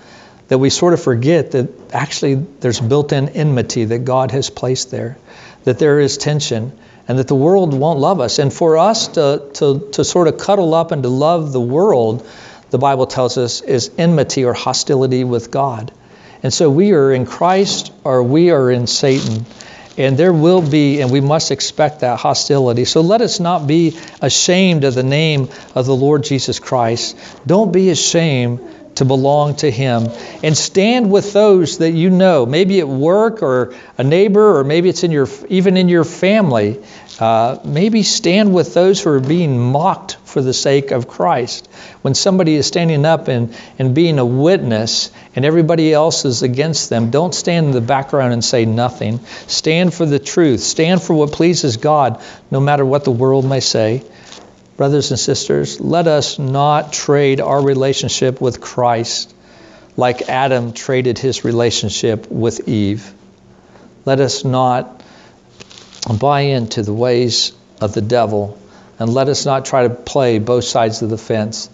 that 0.52 0.58
we 0.58 0.68
sort 0.68 0.92
of 0.92 1.02
forget 1.02 1.52
that 1.52 1.94
actually 1.94 2.34
there's 2.34 2.78
built 2.78 3.10
in 3.14 3.30
enmity 3.30 3.86
that 3.86 4.00
God 4.00 4.32
has 4.32 4.50
placed 4.50 4.90
there, 4.90 5.16
that 5.64 5.78
there 5.78 5.98
is 5.98 6.18
tension, 6.18 6.78
and 7.08 7.18
that 7.18 7.26
the 7.26 7.34
world 7.34 7.72
won't 7.72 7.98
love 7.98 8.20
us. 8.20 8.38
And 8.38 8.52
for 8.52 8.76
us 8.76 9.08
to, 9.08 9.48
to, 9.54 9.88
to 9.92 10.04
sort 10.04 10.28
of 10.28 10.36
cuddle 10.36 10.74
up 10.74 10.92
and 10.92 11.04
to 11.04 11.08
love 11.08 11.54
the 11.54 11.60
world, 11.62 12.28
the 12.68 12.76
Bible 12.76 13.06
tells 13.06 13.38
us, 13.38 13.62
is 13.62 13.92
enmity 13.96 14.44
or 14.44 14.52
hostility 14.52 15.24
with 15.24 15.50
God. 15.50 15.90
And 16.42 16.52
so 16.52 16.68
we 16.68 16.92
are 16.92 17.14
in 17.14 17.24
Christ 17.24 17.90
or 18.04 18.22
we 18.22 18.50
are 18.50 18.70
in 18.70 18.86
Satan. 18.86 19.46
And 19.96 20.18
there 20.18 20.34
will 20.34 20.60
be, 20.60 21.00
and 21.00 21.10
we 21.10 21.22
must 21.22 21.50
expect 21.50 22.00
that 22.00 22.18
hostility. 22.18 22.84
So 22.84 23.00
let 23.00 23.22
us 23.22 23.40
not 23.40 23.66
be 23.66 23.98
ashamed 24.20 24.84
of 24.84 24.94
the 24.94 25.02
name 25.02 25.48
of 25.74 25.86
the 25.86 25.96
Lord 25.96 26.24
Jesus 26.24 26.58
Christ. 26.58 27.18
Don't 27.46 27.72
be 27.72 27.88
ashamed 27.88 28.60
to 28.96 29.04
belong 29.04 29.56
to 29.56 29.70
Him. 29.70 30.08
And 30.42 30.56
stand 30.56 31.10
with 31.10 31.32
those 31.32 31.78
that 31.78 31.92
you 31.92 32.10
know, 32.10 32.46
maybe 32.46 32.80
at 32.80 32.88
work 32.88 33.42
or 33.42 33.74
a 33.98 34.04
neighbor, 34.04 34.58
or 34.58 34.64
maybe 34.64 34.88
it's 34.88 35.04
in 35.04 35.10
your 35.10 35.28
even 35.48 35.76
in 35.76 35.88
your 35.88 36.04
family. 36.04 36.82
Uh, 37.20 37.58
maybe 37.64 38.02
stand 38.02 38.52
with 38.52 38.74
those 38.74 39.00
who 39.00 39.10
are 39.10 39.20
being 39.20 39.58
mocked 39.58 40.16
for 40.24 40.42
the 40.42 40.54
sake 40.54 40.90
of 40.90 41.06
Christ. 41.06 41.68
When 42.00 42.14
somebody 42.14 42.54
is 42.54 42.66
standing 42.66 43.04
up 43.04 43.28
and, 43.28 43.54
and 43.78 43.94
being 43.94 44.18
a 44.18 44.24
witness 44.24 45.10
and 45.36 45.44
everybody 45.44 45.92
else 45.92 46.24
is 46.24 46.42
against 46.42 46.90
them, 46.90 47.10
don't 47.10 47.34
stand 47.34 47.66
in 47.66 47.72
the 47.72 47.80
background 47.80 48.32
and 48.32 48.44
say 48.44 48.64
nothing. 48.64 49.20
Stand 49.46 49.92
for 49.94 50.06
the 50.06 50.18
truth. 50.18 50.60
Stand 50.60 51.02
for 51.02 51.14
what 51.14 51.32
pleases 51.32 51.76
God, 51.76 52.22
no 52.50 52.60
matter 52.60 52.84
what 52.84 53.04
the 53.04 53.10
world 53.10 53.44
may 53.44 53.60
say. 53.60 54.02
Brothers 54.82 55.12
and 55.12 55.20
sisters, 55.20 55.78
let 55.78 56.08
us 56.08 56.40
not 56.40 56.92
trade 56.92 57.40
our 57.40 57.62
relationship 57.62 58.40
with 58.40 58.60
Christ 58.60 59.32
like 59.96 60.22
Adam 60.22 60.72
traded 60.72 61.18
his 61.18 61.44
relationship 61.44 62.28
with 62.28 62.68
Eve. 62.68 63.14
Let 64.04 64.18
us 64.18 64.44
not 64.44 65.04
buy 66.18 66.40
into 66.40 66.82
the 66.82 66.92
ways 66.92 67.52
of 67.80 67.94
the 67.94 68.00
devil 68.00 68.58
and 68.98 69.14
let 69.14 69.28
us 69.28 69.46
not 69.46 69.66
try 69.66 69.86
to 69.86 69.94
play 69.94 70.40
both 70.40 70.64
sides 70.64 71.00
of 71.00 71.10
the 71.10 71.16
fence. 71.16 71.70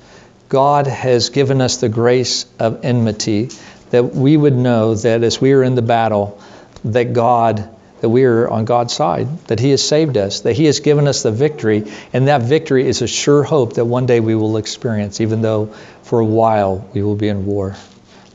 God 0.51 0.87
has 0.87 1.31
given 1.31 1.63
us 1.63 1.79
the 1.79 1.89
grace 1.89 2.45
of 2.59 2.85
enmity 2.85 3.49
that 3.89 4.15
we 4.15 4.37
would 4.37 4.55
know 4.55 4.95
that 4.97 5.23
as 5.23 5.41
we 5.41 5.55
are 5.55 5.63
in 5.63 5.77
the 5.77 5.81
battle, 5.97 6.39
that 6.85 7.15
God 7.15 7.75
that 8.01 8.09
we 8.09 8.25
are 8.25 8.49
on 8.49 8.65
God's 8.65 8.93
side, 8.93 9.47
that 9.47 9.59
He 9.59 9.71
has 9.71 9.87
saved 9.87 10.17
us, 10.17 10.41
that 10.41 10.55
He 10.55 10.67
has 10.67 10.81
given 10.81 11.09
us 11.09 11.23
the 11.23 11.33
victory, 11.33 11.91
and 12.13 12.29
that 12.29 12.43
victory 12.43 12.87
is 12.87 13.03
a 13.03 13.09
sure 13.09 13.43
hope 13.43 13.75
that 13.75 13.85
one 13.85 14.07
day 14.07 14.21
we 14.21 14.35
will 14.35 14.57
experience, 14.57 15.21
even 15.21 15.43
though 15.43 15.67
for 16.03 16.21
a 16.21 16.25
while 16.25 16.89
we 16.95 17.03
will 17.03 17.17
be 17.17 17.29
in 17.29 17.47
war. 17.47 17.77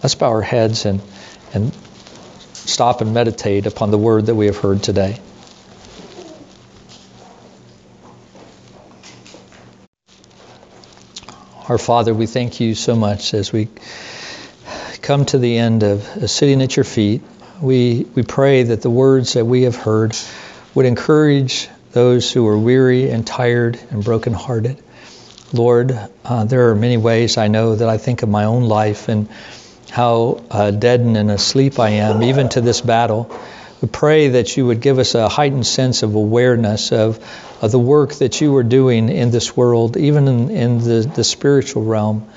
Let's 0.02 0.16
bow 0.16 0.30
our 0.30 0.42
heads 0.42 0.86
and, 0.86 1.02
and 1.54 1.74
stop 2.54 3.02
and 3.02 3.14
meditate 3.14 3.66
upon 3.66 3.92
the 3.92 3.98
word 3.98 4.26
that 4.26 4.36
we 4.36 4.48
have 4.48 4.58
heard 4.58 4.84
today. 4.84 5.20
Our 11.70 11.78
Father, 11.78 12.14
we 12.14 12.26
thank 12.26 12.60
you 12.60 12.76
so 12.76 12.94
much 12.94 13.34
as 13.34 13.54
we 13.54 13.70
come 15.02 15.26
to 15.28 15.38
the 15.38 15.58
end 15.58 15.84
of 15.84 16.30
sitting 16.30 16.62
at 16.62 16.76
your 16.76 16.84
feet 16.84 17.22
we, 17.64 18.06
we 18.14 18.24
pray 18.24 18.64
that 18.64 18.82
the 18.82 18.90
words 18.90 19.34
that 19.34 19.46
we 19.46 19.64
have 19.64 19.78
heard 19.78 20.16
would 20.76 20.86
encourage 20.86 21.70
those 21.94 22.30
who 22.30 22.46
are 22.48 22.58
weary 22.58 23.10
and 23.10 23.26
tired 23.26 23.80
and 23.90 24.04
brokenhearted. 24.04 24.84
Lord, 25.54 25.98
uh, 26.26 26.44
there 26.44 26.70
are 26.70 26.76
many 26.76 26.98
ways 26.98 27.38
I 27.38 27.48
know 27.48 27.76
that 27.76 27.88
I 27.88 27.98
think 27.98 28.22
of 28.22 28.28
my 28.28 28.46
own 28.46 28.64
life 28.64 29.08
and 29.08 29.30
how 29.90 30.44
uh, 30.52 30.72
deadened 30.72 31.16
and 31.16 31.32
asleep 31.32 31.80
I 31.80 31.92
am, 31.92 32.24
even 32.24 32.50
to 32.50 32.62
this 32.62 32.82
battle. 32.82 33.34
We 33.82 33.88
pray 33.88 34.30
that 34.30 34.58
you 34.58 34.66
would 34.66 34.82
give 34.82 35.00
us 35.00 35.16
a 35.16 35.30
heightened 35.30 35.66
sense 35.66 36.04
of 36.04 36.16
awareness 36.16 36.92
of, 36.92 37.20
of 37.62 37.72
the 37.72 37.80
work 37.80 38.16
that 38.16 38.42
you 38.42 38.56
are 38.58 38.64
doing 38.64 39.08
in 39.08 39.32
this 39.32 39.56
world, 39.56 39.96
even 39.96 40.28
in, 40.28 40.50
in 40.50 40.78
the, 40.80 41.12
the 41.16 41.24
spiritual 41.24 41.84
realm. 41.84 42.28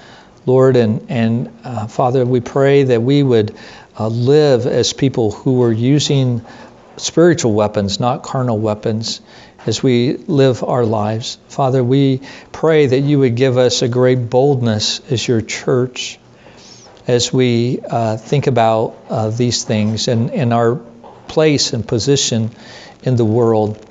Lord, 0.45 0.77
and, 0.77 1.07
and 1.09 1.53
uh, 1.65 1.89
Father, 1.89 2.25
we 2.25 2.41
pray 2.41 2.85
that 2.85 3.03
we 3.03 3.23
would 3.23 3.57
uh, 3.99 4.09
live 4.09 4.67
as 4.67 4.93
people 4.93 5.31
who 5.31 5.63
are 5.63 5.73
using 5.73 6.45
spiritual 6.97 7.53
weapons, 7.53 8.01
not 8.01 8.23
carnal 8.23 8.59
weapons, 8.59 9.21
as 9.67 9.83
we 9.83 10.17
live 10.17 10.63
our 10.63 10.85
lives. 10.85 11.39
Father, 11.49 11.83
we 11.83 12.21
pray 12.53 12.87
that 12.87 13.01
you 13.01 13.19
would 13.19 13.35
give 13.35 13.59
us 13.59 13.83
a 13.83 13.89
great 13.89 14.31
boldness 14.31 15.01
as 15.11 15.27
your 15.27 15.41
church 15.41 16.19
as 17.07 17.33
we 17.33 17.81
uh, 17.89 18.17
think 18.17 18.47
about 18.47 18.97
uh, 19.09 19.31
these 19.31 19.65
things 19.65 20.09
and, 20.09 20.31
and 20.31 20.53
our 20.53 20.77
place 21.29 21.73
and 21.73 21.87
position 21.87 22.51
in 23.03 23.17
the 23.17 23.25
world. 23.25 23.83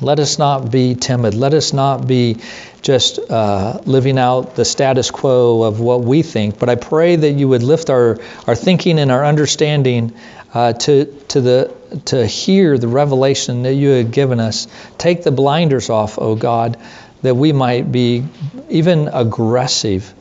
Let 0.00 0.18
us 0.18 0.38
not 0.38 0.70
be 0.70 0.94
timid. 0.94 1.34
Let 1.34 1.52
us 1.52 1.72
not 1.72 2.06
be 2.06 2.38
just 2.82 3.18
uh, 3.18 3.80
living 3.84 4.18
out 4.18 4.54
the 4.56 4.64
status 4.64 5.10
quo 5.10 5.62
of 5.62 5.80
what 5.80 6.02
we 6.02 6.22
think, 6.22 6.58
but 6.58 6.68
I 6.68 6.76
pray 6.76 7.16
that 7.16 7.32
you 7.32 7.48
would 7.48 7.62
lift 7.62 7.90
our, 7.90 8.18
our 8.46 8.54
thinking 8.54 8.98
and 8.98 9.10
our 9.10 9.24
understanding 9.24 10.14
uh, 10.54 10.72
to, 10.72 11.04
to, 11.28 11.40
the, 11.40 11.74
to 12.06 12.26
hear 12.26 12.78
the 12.78 12.88
revelation 12.88 13.62
that 13.64 13.74
you 13.74 13.90
have 13.90 14.10
given 14.10 14.40
us. 14.40 14.66
Take 14.98 15.22
the 15.22 15.30
blinders 15.30 15.90
off, 15.90 16.18
O 16.18 16.30
oh 16.30 16.34
God, 16.36 16.78
that 17.22 17.34
we 17.34 17.52
might 17.52 17.92
be 17.92 18.24
even 18.68 19.08
aggressive, 19.08 20.12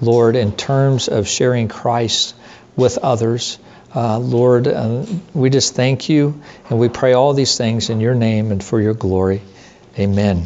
Lord, 0.00 0.36
in 0.36 0.52
terms 0.52 1.08
of 1.08 1.28
sharing 1.28 1.68
Christ 1.68 2.34
with 2.76 2.98
others. 2.98 3.58
Uh, 3.94 4.18
Lord, 4.18 4.68
uh, 4.68 5.04
we 5.32 5.50
just 5.50 5.74
thank 5.74 6.08
you 6.08 6.40
and 6.68 6.78
we 6.78 6.88
pray 6.88 7.14
all 7.14 7.32
these 7.32 7.56
things 7.56 7.88
in 7.88 8.00
your 8.00 8.14
name 8.14 8.52
and 8.52 8.62
for 8.62 8.80
your 8.80 8.94
glory. 8.94 9.40
Amen. 9.98 10.44